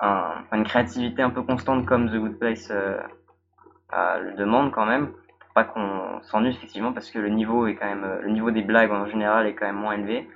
un, 0.00 0.44
une 0.52 0.64
créativité 0.64 1.22
un 1.22 1.30
peu 1.30 1.42
constante 1.42 1.86
comme 1.86 2.10
The 2.10 2.16
Good 2.16 2.38
Place 2.38 2.70
le 2.70 4.36
demande 4.36 4.72
quand 4.72 4.84
même, 4.84 5.12
pas 5.56 5.64
qu'on 5.64 6.20
s'ennuie 6.20 6.50
effectivement, 6.50 6.92
parce 6.92 7.10
que 7.10 7.18
le 7.18 7.30
niveau 7.30 7.66
est 7.66 7.76
quand 7.76 7.86
même, 7.86 8.06
le 8.20 8.30
niveau 8.30 8.50
des 8.50 8.60
blagues 8.60 8.92
en 8.92 9.06
général 9.06 9.46
est 9.46 9.54
quand 9.54 9.64
même 9.64 9.76
moins 9.76 9.94
élevé. 9.94 10.28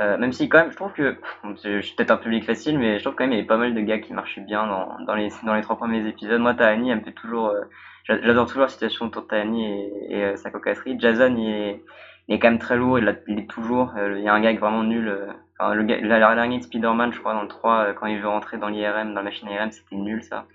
Euh, 0.00 0.18
même 0.18 0.32
si 0.32 0.48
quand 0.48 0.58
même, 0.58 0.72
je 0.72 0.76
trouve 0.76 0.92
que 0.92 1.16
je, 1.62 1.80
suis 1.80 1.94
peut-être 1.94 2.10
un 2.10 2.16
public 2.16 2.44
facile, 2.44 2.76
mais 2.76 2.98
je 2.98 3.04
trouve 3.04 3.14
quand 3.14 3.24
même 3.24 3.32
il 3.32 3.36
y 3.36 3.38
avait 3.38 3.46
pas 3.46 3.58
mal 3.58 3.74
de 3.74 3.80
gars 3.80 3.98
qui 3.98 4.12
marchaient 4.12 4.40
bien 4.40 4.66
dans, 4.66 4.98
dans 5.06 5.14
les 5.14 5.28
dans 5.44 5.54
les 5.54 5.62
trois 5.62 5.76
premiers 5.76 6.04
épisodes. 6.08 6.40
Moi, 6.40 6.54
Tahani, 6.54 6.90
elle 6.90 7.02
toujours, 7.14 7.50
euh, 7.50 7.60
j'adore 8.04 8.46
toujours 8.46 8.62
la 8.62 8.68
situation 8.68 9.06
autour 9.06 9.22
de 9.22 9.28
Tahani 9.28 9.88
et, 10.08 10.24
euh, 10.24 10.36
sa 10.36 10.50
cocasserie. 10.50 10.96
Jason, 10.98 11.36
il 11.36 11.48
est, 11.48 11.82
il 12.26 12.34
est 12.34 12.38
quand 12.40 12.48
même 12.48 12.58
très 12.58 12.76
lourd, 12.76 12.98
il, 12.98 13.08
est 13.08 13.48
toujours. 13.48 13.92
il 14.16 14.22
y 14.22 14.28
a 14.28 14.34
un 14.34 14.40
gag 14.40 14.58
vraiment 14.58 14.82
nul. 14.82 15.14
enfin, 15.58 15.74
le 15.74 15.84
gars, 15.84 16.00
de 16.00 16.62
Spider-Man, 16.62 17.12
je 17.12 17.20
crois 17.20 17.34
dans 17.34 17.42
le 17.42 17.48
3, 17.48 17.92
quand 17.94 18.06
il 18.06 18.18
veut 18.20 18.28
rentrer 18.28 18.58
dans 18.58 18.68
l'IRM, 18.68 19.10
dans 19.14 19.20
la 19.20 19.22
machine 19.22 19.48
IRM, 19.48 19.70
c'était 19.70 19.96
nul 19.96 20.24
ça. 20.24 20.46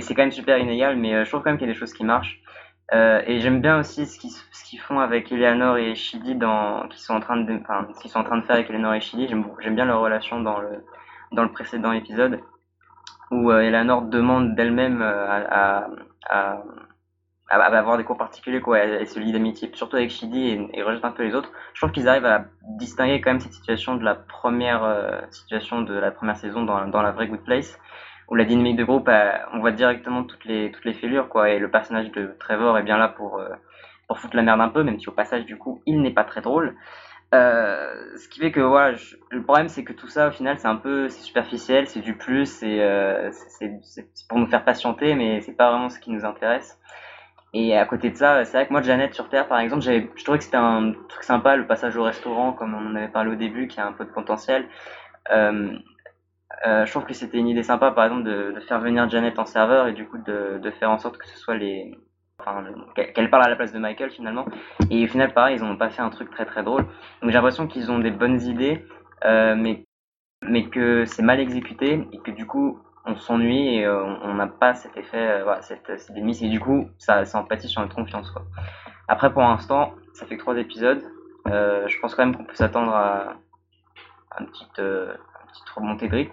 C'est 0.00 0.14
quand 0.14 0.22
même 0.22 0.32
super 0.32 0.58
inégal, 0.58 0.96
mais 0.96 1.24
je 1.24 1.28
trouve 1.28 1.42
quand 1.42 1.50
même 1.50 1.58
qu'il 1.58 1.66
y 1.66 1.70
a 1.70 1.72
des 1.72 1.78
choses 1.78 1.92
qui 1.92 2.04
marchent. 2.04 2.40
Euh, 2.92 3.22
et 3.26 3.38
j'aime 3.40 3.60
bien 3.60 3.78
aussi 3.78 4.04
ce 4.06 4.18
qu'ils 4.18 4.80
font 4.80 4.98
avec 4.98 5.30
Eleanor 5.30 5.76
et 5.76 5.94
Shidi 5.94 6.34
dans 6.34 6.88
qui 6.88 7.00
sont 7.00 7.14
en 7.14 7.20
train 7.20 7.36
de 7.36 7.52
enfin 7.60 7.86
ce 7.94 8.00
qu'ils 8.00 8.10
sont 8.10 8.18
en 8.18 8.24
train 8.24 8.38
de 8.38 8.42
faire 8.44 8.56
avec 8.56 8.68
Eleanor 8.68 8.94
et 8.94 9.00
Shidi. 9.00 9.28
J'aime 9.28 9.74
bien 9.76 9.84
leur 9.84 10.00
relation 10.00 10.40
dans 10.40 10.58
le 10.58 10.84
dans 11.32 11.44
le 11.44 11.52
précédent 11.52 11.92
épisode 11.92 12.40
où 13.30 13.52
euh, 13.52 13.60
Eleanor 13.60 14.02
demande 14.02 14.56
d'elle-même 14.56 15.02
euh, 15.02 15.26
à, 15.28 15.88
à, 16.28 16.62
à, 17.48 17.56
avoir 17.56 17.96
des 17.96 18.02
cours 18.02 18.18
particuliers 18.18 18.60
quoi. 18.60 18.78
Elle, 18.78 19.06
se 19.06 19.20
lie 19.20 19.30
d'amitié 19.30 19.70
surtout 19.72 19.94
avec 19.94 20.10
Shidi 20.10 20.48
et, 20.48 20.68
et, 20.74 20.82
rejette 20.82 21.04
un 21.04 21.12
peu 21.12 21.22
les 21.22 21.36
autres. 21.36 21.52
Je 21.74 21.80
trouve 21.80 21.92
qu'ils 21.92 22.08
arrivent 22.08 22.26
à 22.26 22.46
distinguer 22.78 23.20
quand 23.20 23.30
même 23.30 23.40
cette 23.40 23.52
situation 23.52 23.94
de 23.94 24.02
la 24.02 24.16
première 24.16 25.22
situation 25.30 25.82
de 25.82 25.94
la 25.94 26.10
première 26.10 26.36
saison 26.36 26.64
dans 26.64 26.88
dans 26.88 27.02
la 27.02 27.12
vraie 27.12 27.28
Good 27.28 27.44
Place 27.44 27.78
où 28.30 28.36
la 28.36 28.44
dynamique 28.44 28.76
de 28.76 28.84
groupe, 28.84 29.10
on 29.52 29.58
voit 29.58 29.72
directement 29.72 30.22
toutes 30.24 30.44
les, 30.44 30.70
toutes 30.70 30.84
les 30.84 30.94
fêlures, 30.94 31.28
quoi. 31.28 31.50
Et 31.50 31.58
le 31.58 31.70
personnage 31.70 32.10
de 32.12 32.34
Trevor 32.38 32.78
est 32.78 32.82
bien 32.82 32.96
là 32.96 33.08
pour, 33.08 33.38
euh, 33.38 33.48
pour 34.06 34.18
foutre 34.18 34.36
la 34.36 34.42
merde 34.42 34.60
un 34.60 34.68
peu, 34.68 34.82
même 34.84 34.98
si 34.98 35.08
au 35.08 35.12
passage, 35.12 35.44
du 35.44 35.56
coup, 35.58 35.82
il 35.86 36.00
n'est 36.00 36.12
pas 36.12 36.24
très 36.24 36.40
drôle. 36.40 36.76
Euh, 37.32 38.16
ce 38.16 38.28
qui 38.28 38.40
fait 38.40 38.50
que 38.50 38.60
voilà, 38.60 38.96
le 39.30 39.42
problème 39.44 39.68
c'est 39.68 39.84
que 39.84 39.92
tout 39.92 40.08
ça 40.08 40.26
au 40.26 40.30
final 40.32 40.58
c'est 40.58 40.66
un 40.66 40.74
peu 40.74 41.08
c'est 41.08 41.20
superficiel, 41.20 41.86
c'est 41.86 42.00
du 42.00 42.16
plus, 42.16 42.46
c'est 42.46 42.80
euh, 42.80 43.30
pour 44.28 44.38
nous 44.38 44.48
faire 44.48 44.64
patienter, 44.64 45.14
mais 45.14 45.40
c'est 45.40 45.52
pas 45.52 45.70
vraiment 45.70 45.90
ce 45.90 46.00
qui 46.00 46.10
nous 46.10 46.24
intéresse. 46.24 46.80
Et 47.52 47.76
à 47.76 47.84
côté 47.84 48.10
de 48.10 48.16
ça, 48.16 48.44
c'est 48.44 48.56
vrai 48.56 48.66
que 48.66 48.72
moi, 48.72 48.82
Janet 48.82 49.12
sur 49.12 49.28
Terre, 49.28 49.48
par 49.48 49.58
exemple, 49.58 49.82
je 49.82 50.24
trouvais 50.24 50.38
que 50.38 50.44
c'était 50.44 50.56
un 50.56 50.92
truc 51.08 51.24
sympa, 51.24 51.56
le 51.56 51.66
passage 51.66 51.96
au 51.96 52.04
restaurant, 52.04 52.52
comme 52.52 52.74
on 52.74 52.92
en 52.92 52.94
avait 52.94 53.08
parlé 53.08 53.32
au 53.32 53.34
début, 53.34 53.66
qui 53.66 53.80
a 53.80 53.86
un 53.86 53.92
peu 53.92 54.04
de 54.04 54.10
potentiel. 54.10 54.68
Euh, 56.66 56.84
je 56.84 56.90
trouve 56.90 57.04
que 57.04 57.14
c'était 57.14 57.38
une 57.38 57.48
idée 57.48 57.62
sympa, 57.62 57.90
par 57.90 58.04
exemple, 58.04 58.24
de, 58.24 58.60
faire 58.68 58.80
venir 58.80 59.08
Janet 59.08 59.38
en 59.38 59.46
serveur 59.46 59.86
et 59.88 59.92
du 59.92 60.06
coup 60.06 60.18
de, 60.18 60.70
faire 60.78 60.90
en 60.90 60.98
sorte 60.98 61.16
que 61.16 61.26
ce 61.26 61.38
soit 61.38 61.56
les, 61.56 61.98
enfin, 62.38 62.64
qu'elle 62.94 63.30
parle 63.30 63.44
à 63.44 63.48
la 63.48 63.56
place 63.56 63.72
de 63.72 63.78
Michael 63.78 64.10
finalement. 64.10 64.44
Et 64.90 65.04
au 65.04 65.08
final, 65.08 65.32
pareil, 65.32 65.56
ils 65.56 65.64
n'ont 65.64 65.76
pas 65.76 65.88
fait 65.88 66.02
un 66.02 66.10
truc 66.10 66.30
très 66.30 66.44
très 66.44 66.62
drôle. 66.62 66.82
Donc 67.22 67.30
j'ai 67.30 67.32
l'impression 67.32 67.66
qu'ils 67.66 67.90
ont 67.90 67.98
des 67.98 68.10
bonnes 68.10 68.40
idées, 68.42 68.84
euh, 69.24 69.54
mais 69.56 69.84
mais 70.42 70.68
que 70.68 71.04
c'est 71.04 71.22
mal 71.22 71.38
exécuté 71.38 72.08
et 72.12 72.18
que 72.18 72.30
du 72.30 72.46
coup 72.46 72.78
on 73.04 73.14
s'ennuie 73.16 73.76
et 73.76 73.84
euh, 73.84 74.02
on 74.22 74.34
n'a 74.34 74.46
pas 74.46 74.74
cet 74.74 74.96
effet, 74.96 75.42
voilà, 75.42 75.60
cette, 75.62 75.98
cette 75.98 76.14
démise 76.14 76.42
et 76.42 76.48
du 76.48 76.60
coup 76.60 76.88
ça, 76.98 77.24
ça 77.26 77.38
empathie 77.38 77.68
sur 77.68 77.82
notre 77.82 77.94
confiance 77.94 78.30
quoi. 78.30 78.42
Après 79.08 79.32
pour 79.32 79.42
l'instant, 79.42 79.94
ça 80.14 80.26
fait 80.26 80.36
que 80.36 80.42
trois 80.42 80.56
épisodes. 80.56 81.02
Je 81.46 82.00
pense 82.00 82.14
quand 82.14 82.24
même 82.24 82.36
qu'on 82.36 82.44
peut 82.44 82.54
s'attendre 82.54 82.94
à, 82.94 83.34
à 84.30 84.40
une 84.40 84.46
petite, 84.46 84.76
petite 84.76 85.68
remontée 85.74 86.08
de 86.08 86.14
rythme. 86.14 86.32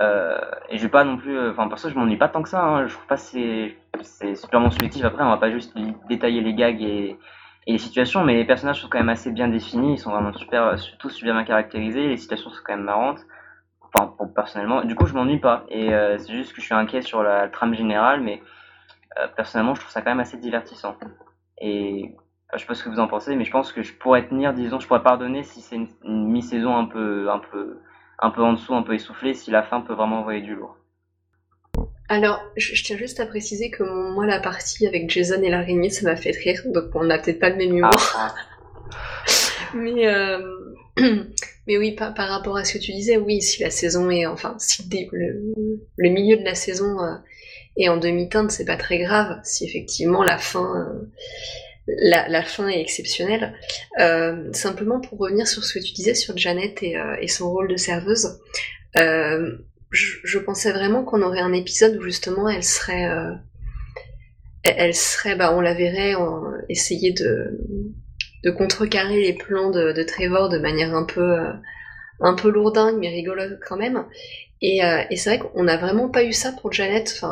Euh, 0.00 0.38
et 0.68 0.78
je 0.78 0.82
vais 0.82 0.88
pas 0.88 1.02
non 1.02 1.16
plus, 1.16 1.36
euh, 1.36 1.50
enfin 1.50 1.66
perso 1.66 1.88
je 1.88 1.94
m'ennuie 1.94 2.16
pas 2.16 2.28
tant 2.28 2.42
que 2.42 2.48
ça. 2.48 2.62
Hein. 2.62 2.86
Je 2.86 2.94
trouve 2.94 3.06
pas 3.06 3.16
c'est 3.16 3.76
c'est 4.02 4.34
superment 4.36 4.70
subjectif. 4.70 5.04
Après 5.04 5.22
on 5.24 5.28
va 5.28 5.38
pas 5.38 5.50
juste 5.50 5.76
détailler 6.08 6.40
les 6.40 6.54
gags 6.54 6.82
et, 6.82 7.18
les 7.66 7.76
situations, 7.78 8.24
mais 8.24 8.34
les 8.34 8.46
personnages 8.46 8.80
sont 8.80 8.88
quand 8.88 8.98
même 8.98 9.10
assez 9.10 9.30
bien 9.30 9.48
définis. 9.48 9.94
Ils 9.94 9.98
sont 9.98 10.10
vraiment 10.10 10.32
super, 10.32 10.74
tous 10.98 11.10
super 11.10 11.34
bien 11.34 11.44
caractérisés. 11.44 12.08
Les 12.08 12.16
situations 12.16 12.48
sont 12.48 12.62
quand 12.64 12.74
même 12.74 12.84
marrantes. 12.84 13.20
Enfin 13.82 14.14
personnellement, 14.34 14.84
du 14.84 14.94
coup 14.94 15.06
je 15.06 15.14
m'ennuie 15.14 15.38
pas. 15.38 15.64
Et 15.68 15.92
euh, 15.92 16.16
c'est 16.18 16.32
juste 16.32 16.52
que 16.54 16.60
je 16.60 16.66
suis 16.66 16.74
inquiet 16.74 17.02
sur 17.02 17.22
la 17.22 17.48
trame 17.48 17.74
générale, 17.74 18.20
mais 18.22 18.40
euh, 19.18 19.26
personnellement 19.36 19.74
je 19.74 19.80
trouve 19.80 19.92
ça 19.92 20.00
quand 20.00 20.10
même 20.10 20.20
assez 20.20 20.38
divertissant. 20.38 20.96
Et 21.60 22.14
je 22.54 22.58
sais 22.58 22.66
pas 22.66 22.74
ce 22.74 22.84
que 22.84 22.88
vous 22.88 23.00
en 23.00 23.08
pensez, 23.08 23.36
mais 23.36 23.44
je 23.44 23.50
pense 23.50 23.72
que 23.72 23.82
je 23.82 23.92
pourrais 23.94 24.26
tenir, 24.26 24.54
disons, 24.54 24.80
je 24.80 24.86
pourrais 24.86 25.02
pardonner 25.02 25.42
si 25.42 25.60
c'est 25.60 25.76
une, 25.76 25.88
une 26.04 26.28
mi-saison 26.28 26.76
un 26.76 26.86
peu 26.86 27.30
un 27.30 27.40
peu 27.40 27.80
un 28.18 28.30
peu 28.30 28.42
en 28.42 28.54
dessous, 28.54 28.74
un 28.74 28.82
peu 28.82 28.94
essoufflé, 28.94 29.34
si 29.34 29.50
la 29.50 29.62
fin 29.62 29.80
peut 29.80 29.94
vraiment 29.94 30.20
envoyer 30.20 30.40
du 30.40 30.54
lourd. 30.54 30.76
Alors, 32.08 32.40
je, 32.56 32.82
tiens 32.82 32.96
juste 32.96 33.20
à 33.20 33.26
préciser 33.26 33.70
que 33.70 33.82
moi, 33.82 34.26
la 34.26 34.40
partie 34.40 34.86
avec 34.86 35.10
Jason 35.10 35.42
et 35.42 35.50
l'araignée, 35.50 35.90
ça 35.90 36.08
m'a 36.08 36.16
fait 36.16 36.30
rire, 36.30 36.62
donc 36.66 36.86
on 36.94 37.04
n'a 37.04 37.18
peut-être 37.18 37.38
pas 37.38 37.50
le 37.50 37.56
même 37.56 37.76
humour. 37.76 37.90
Ah, 38.16 38.34
ah. 38.34 39.74
mais, 39.74 40.06
euh... 40.06 40.38
mais 41.66 41.76
oui, 41.76 41.92
par, 41.92 42.14
par, 42.14 42.28
rapport 42.28 42.56
à 42.56 42.64
ce 42.64 42.74
que 42.74 42.78
tu 42.78 42.92
disais, 42.92 43.18
oui, 43.18 43.42
si 43.42 43.62
la 43.62 43.70
saison 43.70 44.10
est, 44.10 44.26
enfin, 44.26 44.56
si 44.58 44.88
le, 45.12 45.54
le 45.96 46.10
milieu 46.10 46.38
de 46.38 46.44
la 46.44 46.54
saison 46.54 46.98
euh, 47.00 47.14
est 47.76 47.88
en 47.88 47.98
demi-teinte, 47.98 48.50
c'est 48.50 48.64
pas 48.64 48.76
très 48.76 48.98
grave. 48.98 49.38
Si 49.44 49.66
effectivement 49.66 50.24
la 50.24 50.38
fin 50.38 50.88
la, 51.96 52.42
fin 52.42 52.68
est 52.68 52.80
exceptionnelle. 52.80 53.54
Euh, 53.98 54.52
simplement 54.52 55.00
pour 55.00 55.18
revenir 55.18 55.46
sur 55.46 55.64
ce 55.64 55.78
que 55.78 55.84
tu 55.84 55.92
disais 55.92 56.14
sur 56.14 56.36
Janet 56.36 56.82
et, 56.82 56.96
euh, 56.96 57.26
son 57.26 57.50
rôle 57.50 57.68
de 57.68 57.76
serveuse, 57.76 58.40
euh, 58.98 59.56
je, 59.90 60.38
pensais 60.38 60.72
vraiment 60.72 61.04
qu'on 61.04 61.22
aurait 61.22 61.40
un 61.40 61.52
épisode 61.52 61.96
où 61.96 62.02
justement 62.02 62.48
elle 62.48 62.64
serait, 62.64 63.08
elle 64.64 64.94
serait, 64.94 65.34
bah, 65.34 65.54
on 65.56 65.60
la 65.60 65.74
verrait 65.74 66.14
essayer 66.68 67.12
de, 67.12 67.58
contrecarrer 68.56 69.20
les 69.20 69.32
plans 69.32 69.70
de, 69.70 70.02
Trevor 70.02 70.48
de 70.48 70.58
manière 70.58 70.94
un 70.94 71.04
peu, 71.04 71.36
un 72.20 72.34
peu 72.34 72.50
lourdingue 72.50 72.98
mais 72.98 73.08
rigolote 73.08 73.58
quand 73.66 73.76
même. 73.76 74.04
Et, 74.60 74.80
c'est 75.16 75.36
vrai 75.36 75.38
qu'on 75.38 75.64
n'a 75.64 75.78
vraiment 75.78 76.10
pas 76.10 76.24
eu 76.24 76.34
ça 76.34 76.52
pour 76.52 76.70
Janet. 76.72 77.22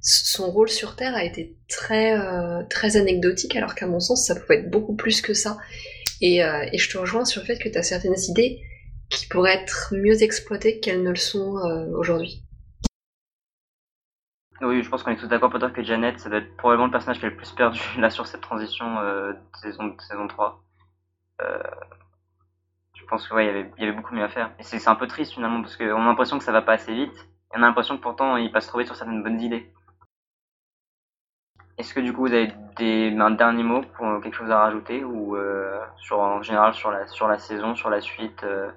Son 0.00 0.50
rôle 0.50 0.68
sur 0.68 0.96
Terre 0.96 1.14
a 1.14 1.24
été 1.24 1.56
très, 1.68 2.18
euh, 2.18 2.62
très 2.68 2.96
anecdotique, 2.96 3.56
alors 3.56 3.74
qu'à 3.74 3.86
mon 3.86 4.00
sens, 4.00 4.26
ça 4.26 4.34
pouvait 4.34 4.60
être 4.60 4.70
beaucoup 4.70 4.94
plus 4.94 5.20
que 5.20 5.34
ça. 5.34 5.58
Et, 6.20 6.44
euh, 6.44 6.66
je 6.72 6.90
te 6.90 6.98
rejoins 6.98 7.24
sur 7.24 7.42
le 7.42 7.46
fait 7.46 7.58
que 7.58 7.68
tu 7.68 7.78
as 7.78 7.82
certaines 7.82 8.18
idées 8.28 8.60
qui 9.10 9.26
pourraient 9.26 9.54
être 9.62 9.94
mieux 9.96 10.22
exploitées 10.22 10.80
qu'elles 10.80 11.02
ne 11.02 11.10
le 11.10 11.16
sont 11.16 11.56
euh, 11.58 11.86
aujourd'hui. 11.96 12.42
Oui, 14.60 14.82
je 14.82 14.88
pense 14.88 15.04
qu'on 15.04 15.12
est 15.12 15.16
tous 15.16 15.28
d'accord 15.28 15.50
pour 15.50 15.60
dire 15.60 15.72
que 15.72 15.82
Janet, 15.82 16.18
ça 16.18 16.28
doit 16.28 16.38
être 16.38 16.56
probablement 16.56 16.86
le 16.86 16.90
personnage 16.90 17.20
qui 17.20 17.26
est 17.26 17.30
le 17.30 17.36
plus 17.36 17.52
perdu 17.52 17.80
là 17.98 18.10
sur 18.10 18.26
cette 18.26 18.40
transition 18.40 19.00
de, 19.00 19.36
saison, 19.62 19.96
saison 20.08 20.26
3. 20.26 20.62
Euh, 21.40 21.62
je 22.96 23.04
pense 23.06 23.26
qu'il 23.26 23.36
ouais, 23.36 23.48
avait, 23.48 23.70
y 23.78 23.84
avait 23.84 23.92
beaucoup 23.92 24.14
mieux 24.14 24.24
à 24.24 24.28
faire. 24.28 24.52
Et 24.58 24.64
c'est 24.64 24.88
un 24.88 24.96
peu 24.96 25.06
triste 25.06 25.32
finalement, 25.32 25.62
parce 25.62 25.76
qu'on 25.76 26.02
a 26.02 26.04
l'impression 26.04 26.38
que 26.38 26.44
ça 26.44 26.52
va 26.52 26.62
pas 26.62 26.72
assez 26.72 26.92
vite, 26.92 27.14
et 27.14 27.56
on 27.56 27.62
a 27.62 27.66
l'impression 27.66 27.96
que 27.96 28.02
pourtant 28.02 28.36
il 28.36 28.50
passe 28.50 28.66
trop 28.66 28.78
vite 28.78 28.88
sur 28.88 28.96
certaines 28.96 29.22
bonnes 29.22 29.40
idées. 29.40 29.70
Est-ce 31.78 31.94
que 31.94 32.00
du 32.00 32.12
coup 32.12 32.22
vous 32.22 32.32
avez 32.32 32.50
des, 32.76 33.14
un 33.16 33.30
dernier 33.30 33.62
mot 33.62 33.82
pour 33.96 34.20
quelque 34.20 34.34
chose 34.34 34.50
à 34.50 34.58
rajouter 34.58 35.04
ou 35.04 35.36
euh, 35.36 35.78
sur 35.96 36.18
en 36.18 36.42
général 36.42 36.74
sur 36.74 36.90
la 36.90 37.06
sur 37.06 37.28
la 37.28 37.38
saison, 37.38 37.76
sur 37.76 37.88
la 37.88 38.00
suite, 38.00 38.42
euh, 38.42 38.68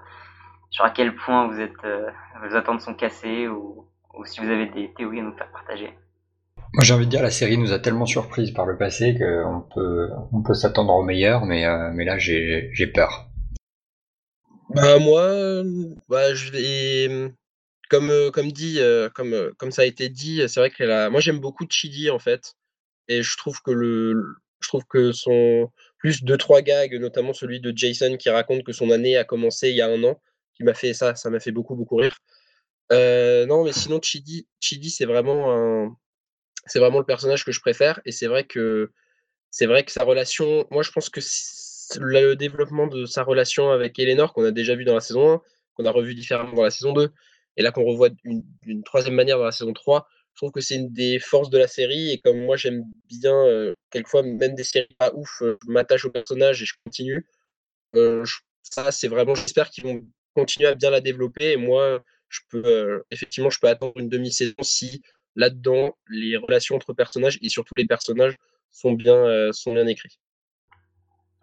sur 0.69 0.85
à 0.85 0.91
quel 0.91 1.15
point 1.15 1.47
vous 1.47 1.59
êtes 1.59 1.83
euh, 1.83 2.11
vos 2.43 2.55
attentes 2.55 2.81
sont 2.81 2.93
cassées 2.93 3.47
ou, 3.47 3.87
ou 4.13 4.23
si 4.25 4.39
vous 4.39 4.45
avez 4.45 4.67
des 4.67 4.93
théories 4.93 5.19
à 5.19 5.23
nous 5.23 5.35
faire 5.35 5.51
partager? 5.51 5.97
Moi 6.73 6.83
j'ai 6.83 6.93
envie 6.93 7.05
de 7.05 7.09
dire 7.09 7.23
la 7.23 7.31
série 7.31 7.57
nous 7.57 7.73
a 7.73 7.79
tellement 7.79 8.05
surprise 8.05 8.51
par 8.51 8.67
le 8.67 8.77
passé 8.77 9.17
qu'on 9.17 9.61
peut 9.73 10.09
on 10.31 10.43
peut 10.43 10.53
s'attendre 10.53 10.93
au 10.93 11.03
meilleur 11.03 11.45
mais 11.47 11.65
euh, 11.65 11.89
mais 11.91 12.05
là 12.05 12.19
j'ai 12.19 12.69
j'ai 12.71 12.85
peur. 12.85 13.29
Bah 14.69 14.99
moi 14.99 15.27
bah 16.07 16.35
je 16.35 16.51
vais 16.51 17.33
comme 17.89 18.11
comme 18.31 18.51
dit 18.51 18.79
comme 19.15 19.33
comme 19.57 19.71
ça 19.71 19.81
a 19.81 19.85
été 19.85 20.07
dit 20.07 20.43
c'est 20.47 20.59
vrai 20.59 20.69
que 20.69 20.83
la... 20.83 21.09
moi 21.09 21.19
j'aime 21.19 21.39
beaucoup 21.39 21.65
Chidi 21.67 22.11
en 22.11 22.19
fait 22.19 22.55
et 23.12 23.24
je 23.24 23.38
trouve 23.38 23.62
que 23.62 23.71
le 23.71 24.36
je 24.62 24.67
trouve 24.67 24.86
que 24.86 25.12
son 25.12 25.71
plus 25.97 26.24
deux 26.24 26.38
trois 26.38 26.62
gags, 26.62 26.93
notamment 26.95 27.34
celui 27.34 27.60
de 27.60 27.74
Jason 27.76 28.17
qui 28.17 28.30
raconte 28.30 28.63
que 28.63 28.74
son 28.74 28.91
année 28.91 29.17
a 29.17 29.24
commencé 29.24 29.69
il 29.69 29.76
y 29.76 29.82
a 29.82 29.88
un 29.88 30.04
an, 30.04 30.21
qui 30.54 30.63
m'a 30.63 30.74
fait 30.74 30.93
ça, 30.93 31.15
ça 31.15 31.30
m'a 31.30 31.39
fait 31.39 31.52
beaucoup 31.52 31.76
beaucoup 31.76 31.97
rire. 31.97 32.17
Euh, 32.91 33.45
non, 33.45 33.63
mais 33.65 33.74
sinon 33.74 34.00
Chidi, 34.02 34.47
Chidi 34.60 34.89
c'est 34.89 35.06
vraiment 35.06 35.95
c'est 36.67 36.80
vraiment 36.80 37.00
le 37.00 37.06
personnage 37.06 37.45
que 37.45 37.52
je 37.52 37.60
préfère 37.60 38.02
et 38.06 38.12
c'est 38.12 38.28
vrai 38.28 38.45
que 38.45 38.91
c'est 39.52 39.65
vrai 39.65 39.84
que 39.84 39.91
sa 39.91 40.04
relation, 40.04 40.65
moi 40.71 40.84
je 40.84 40.91
pense 40.91 41.10
que 41.10 41.19
le 42.00 42.36
développement 42.36 42.88
de 42.88 43.06
sa 43.06 43.24
relation 43.24 43.71
avec 43.71 44.00
Eleanor 44.00 44.34
qu'on 44.34 44.45
a 44.45 44.52
déjà 44.52 44.76
vu 44.76 44.86
dans 44.86 44.95
la 44.95 45.02
saison 45.02 45.34
1, 45.34 45.41
qu'on 45.76 45.86
a 45.86 45.91
revu 45.91 46.15
différemment 46.15 46.54
dans 46.54 46.63
la 46.63 46.71
saison 46.71 46.93
2 46.93 47.12
et 47.58 47.63
là 47.63 47.71
qu'on 47.71 47.84
revoit 47.84 48.10
d'une 48.10 48.84
troisième 48.84 49.15
manière 49.15 49.38
dans 49.38 49.45
la 49.45 49.52
saison 49.52 49.74
3, 49.74 50.08
je 50.33 50.39
trouve 50.39 50.51
que 50.51 50.61
c'est 50.61 50.75
une 50.75 50.91
des 50.91 51.19
forces 51.19 51.49
de 51.49 51.57
la 51.57 51.67
série 51.67 52.11
et 52.11 52.19
comme 52.19 52.45
moi 52.45 52.57
j'aime 52.57 52.83
bien 53.09 53.73
quelquefois 53.89 54.23
même 54.23 54.55
des 54.55 54.63
séries 54.63 54.87
pas 54.97 55.11
ouf, 55.13 55.41
je 55.41 55.71
m'attache 55.71 56.05
au 56.05 56.11
personnage 56.11 56.61
et 56.61 56.65
je 56.65 56.73
continue. 56.85 57.25
Ça 58.63 58.91
c'est 58.91 59.07
vraiment 59.07 59.35
j'espère 59.35 59.69
qu'ils 59.69 59.83
vont 59.83 60.01
continuer 60.33 60.69
à 60.69 60.75
bien 60.75 60.89
la 60.89 61.01
développer 61.01 61.51
et 61.51 61.57
moi 61.57 62.03
je 62.29 62.39
peux 62.49 63.03
effectivement 63.11 63.49
je 63.49 63.59
peux 63.59 63.67
attendre 63.67 63.93
une 63.97 64.09
demi-saison 64.09 64.55
si 64.61 65.01
là-dedans, 65.35 65.95
les 66.09 66.37
relations 66.37 66.75
entre 66.75 66.93
personnages 66.93 67.37
et 67.41 67.49
surtout 67.49 67.73
les 67.77 67.85
personnages 67.85 68.37
sont 68.71 68.93
bien, 68.93 69.51
sont 69.51 69.73
bien 69.73 69.87
écrits. 69.87 70.17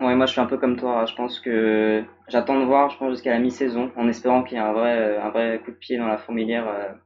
Ouais, 0.01 0.15
moi 0.15 0.27
je 0.27 0.33
suis 0.33 0.41
un 0.41 0.47
peu 0.47 0.59
comme 0.59 0.79
toi. 0.79 1.07
Je 1.07 1.15
pense 1.15 1.41
que 1.41 2.05
j'attends 2.29 2.61
de 2.61 2.65
voir, 2.65 2.91
je 2.91 2.99
pense 2.99 3.13
jusqu'à 3.13 3.31
la 3.31 3.41
mi-saison, 3.41 3.91
en 3.97 4.09
espérant 4.09 4.45
qu'il 4.45 4.57
y 4.57 4.61
ait 4.61 4.65
un 4.65 4.73
vrai, 4.73 5.19
un 5.19 5.31
vrai 5.31 5.61
coup 5.65 5.73
de 5.73 5.77
pied 5.77 5.99
dans 5.99 6.07
la 6.07 6.19
fourmilière 6.19 6.97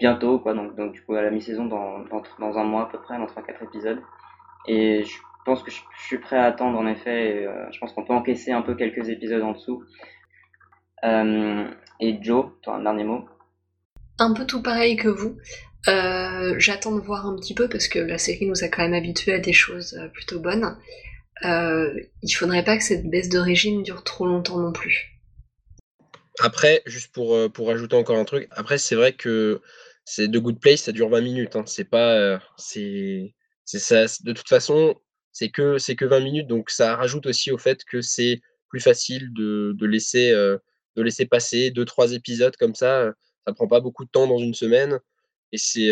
bientôt, 0.00 0.38
quoi. 0.38 0.54
Donc, 0.54 0.76
donc 0.76 0.92
du 0.92 1.02
coup 1.02 1.14
à 1.14 1.22
la 1.22 1.30
mi-saison 1.30 1.66
dans, 1.66 2.00
dans, 2.00 2.22
dans, 2.38 2.58
un 2.58 2.64
mois 2.64 2.82
à 2.82 2.86
peu 2.86 2.98
près, 3.00 3.18
dans 3.18 3.26
3-4 3.26 3.64
épisodes. 3.64 4.00
Et 4.66 5.04
je 5.04 5.18
pense 5.44 5.62
que 5.62 5.70
je, 5.70 5.78
suis 6.06 6.18
prêt 6.18 6.36
à 6.36 6.46
attendre 6.46 6.78
en 6.78 6.86
effet. 6.86 7.42
Et, 7.42 7.46
euh, 7.46 7.70
je 7.70 7.78
pense 7.78 7.92
qu'on 7.92 8.04
peut 8.04 8.14
encaisser 8.14 8.52
un 8.52 8.62
peu 8.62 8.74
quelques 8.74 9.08
épisodes 9.08 9.42
en 9.42 9.52
dessous. 9.52 9.84
Euh, 11.04 11.70
et 12.00 12.18
Joe, 12.20 12.46
toi 12.62 12.74
un 12.76 12.82
dernier 12.82 13.04
mot? 13.04 13.24
Un 14.18 14.34
peu 14.34 14.44
tout 14.44 14.62
pareil 14.62 14.96
que 14.96 15.08
vous. 15.08 15.36
J'attends 15.86 16.94
de 16.94 17.00
voir 17.00 17.26
un 17.26 17.36
petit 17.36 17.54
peu 17.54 17.68
parce 17.68 17.88
que 17.88 17.98
la 17.98 18.18
série 18.18 18.46
nous 18.46 18.64
a 18.64 18.68
quand 18.68 18.82
même 18.82 18.94
habitués 18.94 19.32
à 19.32 19.38
des 19.38 19.54
choses 19.54 19.98
plutôt 20.12 20.40
bonnes 20.40 20.76
euh, 21.44 21.94
il 22.22 22.30
faudrait 22.30 22.64
pas 22.64 22.76
que 22.76 22.84
cette 22.84 23.08
baisse 23.08 23.28
de 23.28 23.38
régime 23.38 23.82
dure 23.82 24.04
trop 24.04 24.26
longtemps 24.26 24.58
non 24.58 24.72
plus. 24.72 25.18
Après, 26.40 26.82
juste 26.86 27.12
pour, 27.12 27.34
euh, 27.34 27.48
pour 27.48 27.70
ajouter 27.70 27.96
encore 27.96 28.16
un 28.16 28.24
truc, 28.24 28.48
après 28.50 28.78
c'est 28.78 28.94
vrai 28.94 29.12
que 29.12 29.60
c'est 30.10 30.28
de 30.28 30.38
Good 30.40 30.60
Place, 30.60 30.82
ça 30.82 30.92
dure 30.92 31.08
20 31.08 31.20
minutes. 31.20 31.56
Hein. 31.56 31.64
C'est 31.66 31.84
pas, 31.84 32.14
euh, 32.14 32.38
c'est, 32.56 33.32
ça. 33.64 34.06
De 34.24 34.32
toute 34.32 34.48
façon, 34.48 34.96
c'est 35.32 35.50
que 35.50 35.78
c'est 35.78 35.94
que 35.94 36.04
20 36.04 36.20
minutes, 36.20 36.46
donc 36.48 36.70
ça 36.70 36.96
rajoute 36.96 37.26
aussi 37.26 37.52
au 37.52 37.58
fait 37.58 37.84
que 37.84 38.00
c'est 38.00 38.40
plus 38.68 38.80
facile 38.80 39.32
de, 39.32 39.76
euh, 40.34 40.58
laisser 40.96 41.26
passer 41.26 41.70
deux 41.70 41.84
trois 41.84 42.12
épisodes 42.12 42.56
comme 42.56 42.74
ça. 42.74 43.12
Ça 43.46 43.54
prend 43.54 43.68
pas 43.68 43.80
beaucoup 43.80 44.04
de 44.04 44.10
temps 44.10 44.26
dans 44.26 44.38
une 44.38 44.54
semaine 44.54 44.98
et 45.52 45.58
c'est 45.58 45.90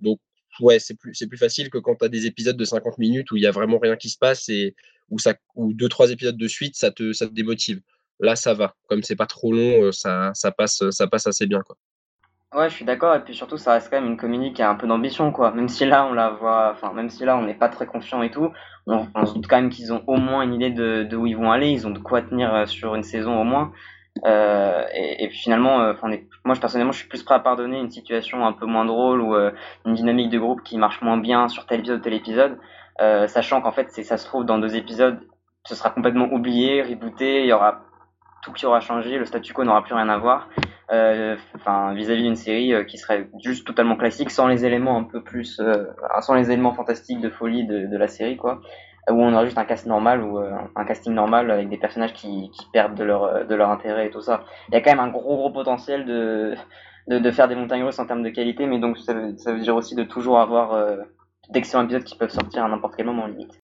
donc 0.00 0.20
ouais, 0.60 0.78
c'est 0.80 0.94
plus, 0.94 1.14
facile 1.36 1.70
que 1.70 1.78
quand 1.78 1.96
tu 1.96 2.04
as 2.04 2.08
des 2.08 2.26
épisodes 2.26 2.56
de 2.56 2.64
50 2.64 2.98
minutes 2.98 3.30
où 3.30 3.36
il 3.36 3.42
y 3.42 3.46
a 3.46 3.50
vraiment 3.52 3.78
rien 3.78 3.96
qui 3.96 4.08
se 4.10 4.18
passe 4.18 4.48
et 4.48 4.74
où 5.10 5.18
ça, 5.18 5.34
ou 5.54 5.72
deux, 5.72 5.88
trois 5.88 6.10
épisodes 6.10 6.36
de 6.36 6.48
suite, 6.48 6.76
ça 6.76 6.90
te, 6.90 7.24
démotive. 7.32 7.80
Là, 8.20 8.34
ça 8.36 8.54
va. 8.54 8.76
Comme 8.88 9.02
c'est 9.02 9.16
pas 9.16 9.26
trop 9.26 9.52
long, 9.52 9.84
euh, 9.84 9.92
ça, 9.92 10.32
ça, 10.34 10.50
passe, 10.50 10.82
ça 10.90 11.06
passe 11.06 11.26
assez 11.26 11.46
bien. 11.46 11.62
Ouais, 12.54 12.70
je 12.70 12.74
suis 12.74 12.84
d'accord. 12.86 13.14
Et 13.14 13.20
puis 13.20 13.34
surtout, 13.34 13.58
ça 13.58 13.74
reste 13.74 13.90
quand 13.90 14.00
même 14.00 14.10
une 14.10 14.16
comédie 14.16 14.52
qui 14.54 14.62
a 14.62 14.70
un 14.70 14.74
peu 14.74 14.86
d'ambition, 14.86 15.32
quoi. 15.32 15.50
Même 15.52 15.68
si 15.68 15.84
là, 15.84 16.06
on 16.06 16.14
la 16.14 16.30
voit, 16.30 16.70
enfin, 16.72 16.92
même 16.94 17.10
si 17.10 17.24
là, 17.24 17.36
on 17.36 17.42
n'est 17.42 17.54
pas 17.54 17.68
très 17.68 17.86
confiant 17.86 18.22
et 18.22 18.30
tout, 18.30 18.50
on, 18.86 19.06
on 19.14 19.26
se 19.26 19.34
doute 19.34 19.46
quand 19.46 19.56
même 19.56 19.68
qu'ils 19.68 19.92
ont 19.92 20.02
au 20.06 20.16
moins 20.16 20.42
une 20.42 20.54
idée 20.54 20.70
de, 20.70 21.02
de 21.04 21.16
où 21.16 21.26
ils 21.26 21.36
vont 21.36 21.50
aller. 21.52 21.70
Ils 21.70 21.86
ont 21.86 21.90
de 21.90 21.98
quoi 21.98 22.22
tenir 22.22 22.54
euh, 22.54 22.66
sur 22.66 22.94
une 22.94 23.02
saison 23.02 23.38
au 23.38 23.44
moins. 23.44 23.72
Euh, 24.26 24.84
et, 24.94 25.24
et, 25.24 25.30
finalement, 25.30 25.80
euh, 25.80 25.92
enfin, 25.92 26.08
moi 26.44 26.54
je, 26.54 26.60
personnellement, 26.60 26.92
je 26.92 26.98
suis 27.00 27.08
plus 27.08 27.22
prêt 27.22 27.34
à 27.36 27.40
pardonner 27.40 27.78
une 27.78 27.90
situation 27.90 28.46
un 28.46 28.52
peu 28.52 28.66
moins 28.66 28.84
drôle 28.86 29.20
ou 29.20 29.34
euh, 29.34 29.52
une 29.86 29.94
dynamique 29.94 30.30
de 30.30 30.38
groupe 30.38 30.62
qui 30.64 30.78
marche 30.78 31.02
moins 31.02 31.18
bien 31.18 31.48
sur 31.48 31.66
tel 31.66 31.80
épisode 31.80 32.02
tel 32.02 32.14
épisode, 32.14 32.58
sachant 33.28 33.60
qu'en 33.60 33.72
fait, 33.72 33.90
ça 33.90 34.16
se 34.16 34.26
trouve 34.26 34.44
dans 34.44 34.58
deux 34.58 34.74
épisodes, 34.76 35.20
ce 35.66 35.74
sera 35.74 35.90
complètement 35.90 36.26
oublié, 36.32 36.82
rebooté, 36.82 37.42
il 37.42 37.46
y 37.46 37.52
aura 37.52 37.82
qui 38.54 38.66
aura 38.66 38.80
changé, 38.80 39.18
le 39.18 39.24
statu 39.24 39.52
quo 39.52 39.64
n'aura 39.64 39.82
plus 39.82 39.94
rien 39.94 40.08
à 40.08 40.18
voir. 40.18 40.48
Enfin, 41.54 41.92
vis-à-vis 41.94 42.22
d'une 42.22 42.36
série 42.36 42.72
qui 42.86 42.98
serait 42.98 43.28
juste 43.44 43.66
totalement 43.66 43.96
classique, 43.96 44.30
sans 44.30 44.46
les 44.46 44.64
éléments 44.64 44.96
un 44.96 45.04
peu 45.04 45.22
plus, 45.22 45.60
sans 46.20 46.34
les 46.34 46.50
éléments 46.50 46.72
fantastiques 46.72 47.20
de 47.20 47.30
folie 47.30 47.66
de, 47.66 47.96
la 47.96 48.08
série, 48.08 48.36
quoi 48.36 48.60
où 49.10 49.22
on 49.22 49.32
aurait 49.34 49.46
juste 49.46 49.58
un 49.58 49.64
cast 49.64 49.86
normal 49.86 50.22
ou 50.22 50.38
euh, 50.38 50.52
un 50.74 50.84
casting 50.84 51.12
normal 51.14 51.50
avec 51.50 51.68
des 51.68 51.78
personnages 51.78 52.12
qui, 52.12 52.50
perdent 52.72 52.94
de 52.94 53.04
leur, 53.04 53.70
intérêt 53.70 54.06
et 54.06 54.10
tout 54.10 54.20
ça. 54.20 54.44
Il 54.68 54.74
y 54.74 54.76
a 54.76 54.80
quand 54.80 54.90
même 54.90 55.00
un 55.00 55.08
gros 55.08 55.36
gros 55.36 55.50
potentiel 55.50 56.04
de, 56.04 56.54
faire 57.30 57.48
des 57.48 57.54
montagnes 57.54 57.84
russes 57.84 57.98
en 57.98 58.06
termes 58.06 58.22
de 58.22 58.30
qualité, 58.30 58.66
mais 58.66 58.78
donc 58.78 58.98
ça 58.98 59.14
veut, 59.14 59.60
dire 59.60 59.76
aussi 59.76 59.94
de 59.94 60.04
toujours 60.04 60.38
avoir 60.38 60.72
euh, 60.72 60.96
d'excellents 61.50 61.84
épisodes 61.84 62.04
qui 62.04 62.16
peuvent 62.16 62.30
sortir 62.30 62.64
à 62.64 62.68
n'importe 62.68 62.96
quel 62.96 63.06
moment 63.06 63.26
limite. 63.26 63.58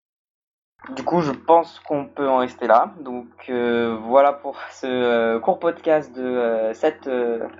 Du 0.89 1.03
coup, 1.03 1.21
je 1.21 1.31
pense 1.31 1.79
qu'on 1.79 2.05
peut 2.05 2.27
en 2.27 2.37
rester 2.37 2.67
là. 2.67 2.93
Donc 2.99 3.27
euh, 3.49 3.97
voilà 4.01 4.33
pour 4.33 4.59
ce 4.71 5.37
court 5.39 5.59
podcast 5.59 6.15
de 6.15 6.71
cette, 6.73 7.09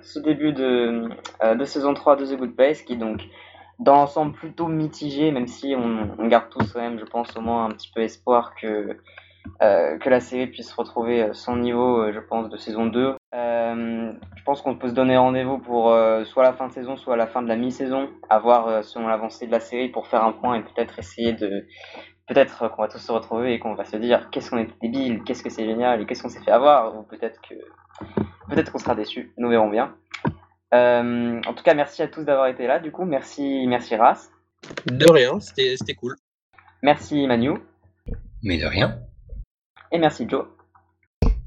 ce 0.01 0.19
début 0.19 0.51
de, 0.51 1.09
saison 1.65 1.93
3 1.93 2.17
de 2.17 2.25
The 2.25 2.37
Good 2.37 2.55
Place, 2.55 2.81
qui 2.81 2.97
donc 2.97 3.21
dans 3.79 3.95
l'ensemble 3.95 4.33
plutôt 4.33 4.67
mitigé, 4.67 5.31
même 5.31 5.47
si 5.47 5.75
on, 5.75 6.27
garde 6.27 6.49
tous 6.49 6.71
quand 6.73 6.81
même, 6.81 6.99
je 6.99 7.05
pense, 7.05 7.35
au 7.35 7.41
moins 7.41 7.65
un 7.65 7.71
petit 7.71 7.91
peu 7.93 8.01
espoir 8.01 8.53
que, 8.55 8.97
euh, 9.61 9.97
que 9.97 10.09
la 10.09 10.19
série 10.19 10.47
puisse 10.47 10.71
retrouver 10.73 11.29
son 11.33 11.57
niveau, 11.57 12.01
euh, 12.01 12.11
je 12.13 12.19
pense, 12.19 12.49
de 12.49 12.57
saison 12.57 12.85
2. 12.85 13.15
Euh, 13.33 14.13
je 14.35 14.43
pense 14.43 14.61
qu'on 14.61 14.75
peut 14.75 14.89
se 14.89 14.93
donner 14.93 15.17
rendez-vous 15.17 15.57
pour 15.57 15.95
soit 16.25 16.43
la 16.43 16.53
fin 16.53 16.67
de 16.67 16.73
saison, 16.73 16.97
soit 16.97 17.15
la 17.15 17.27
fin 17.27 17.41
de 17.41 17.47
la 17.47 17.55
mi-saison, 17.55 18.09
à 18.29 18.39
voir 18.39 18.83
selon 18.83 19.07
l'avancée 19.07 19.47
de 19.47 19.51
la 19.51 19.59
série 19.59 19.89
pour 19.89 20.07
faire 20.07 20.23
un 20.23 20.33
point 20.33 20.55
et 20.55 20.61
peut-être 20.61 20.99
essayer 20.99 21.33
de... 21.33 21.65
Peut-être 22.27 22.69
qu'on 22.69 22.81
va 22.81 22.87
tous 22.87 22.99
se 22.99 23.11
retrouver 23.11 23.53
et 23.53 23.59
qu'on 23.59 23.75
va 23.75 23.85
se 23.85 23.97
dire 23.97 24.29
qu'est-ce 24.31 24.49
qu'on 24.49 24.57
est 24.57 24.69
débile, 24.81 25.23
qu'est-ce 25.23 25.43
que 25.43 25.49
c'est 25.49 25.65
génial 25.65 26.01
et 26.01 26.05
qu'est-ce 26.05 26.23
qu'on 26.23 26.29
s'est 26.29 26.41
fait 26.41 26.51
avoir, 26.51 26.97
ou 26.97 27.03
peut-être 27.03 27.41
que 27.41 27.55
peut-être 28.49 28.71
qu'on 28.71 28.79
sera 28.79 28.95
déçu, 28.95 29.33
nous 29.37 29.49
verrons 29.49 29.69
bien. 29.69 29.95
Euh, 30.73 31.41
en 31.45 31.53
tout 31.53 31.63
cas, 31.63 31.73
merci 31.73 32.01
à 32.01 32.07
tous 32.07 32.23
d'avoir 32.23 32.47
été 32.47 32.65
là. 32.65 32.79
Du 32.79 32.91
coup, 32.91 33.05
merci, 33.05 33.65
merci 33.67 33.95
Ras. 33.95 34.29
De 34.85 35.09
rien, 35.09 35.39
c'était 35.39 35.93
cool. 35.93 36.15
Merci 36.81 37.27
Manu. 37.27 37.59
Mais 38.41 38.57
de 38.57 38.65
rien. 38.65 38.99
Et 39.91 39.99
merci 39.99 40.25
Joe. 40.27 40.45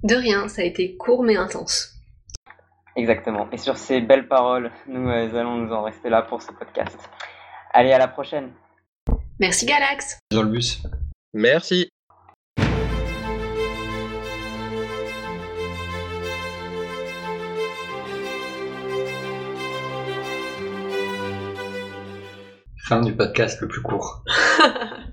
De 0.03 0.15
rien, 0.15 0.49
ça 0.49 0.63
a 0.63 0.65
été 0.65 0.97
court 0.97 1.23
mais 1.23 1.37
intense. 1.37 1.95
Exactement. 2.95 3.49
Et 3.53 3.59
sur 3.59 3.77
ces 3.77 4.01
belles 4.01 4.29
paroles, 4.29 4.71
nous 4.87 5.09
euh, 5.09 5.39
allons 5.39 5.57
nous 5.57 5.73
en 5.73 5.83
rester 5.83 6.09
là 6.09 6.23
pour 6.23 6.41
ce 6.43 6.53
podcast. 6.53 6.99
Allez, 7.73 7.93
à 7.93 7.99
la 7.99 8.09
prochaine. 8.09 8.53
Merci 9.39 9.67
Galax. 9.67 10.19
Dans 10.31 10.43
le 10.43 10.51
bus. 10.51 10.83
Merci. 11.35 11.89
Fin 22.89 23.01
du 23.01 23.15
podcast 23.15 23.61
le 23.61 23.69
plus 23.69 23.83
court. 23.83 24.23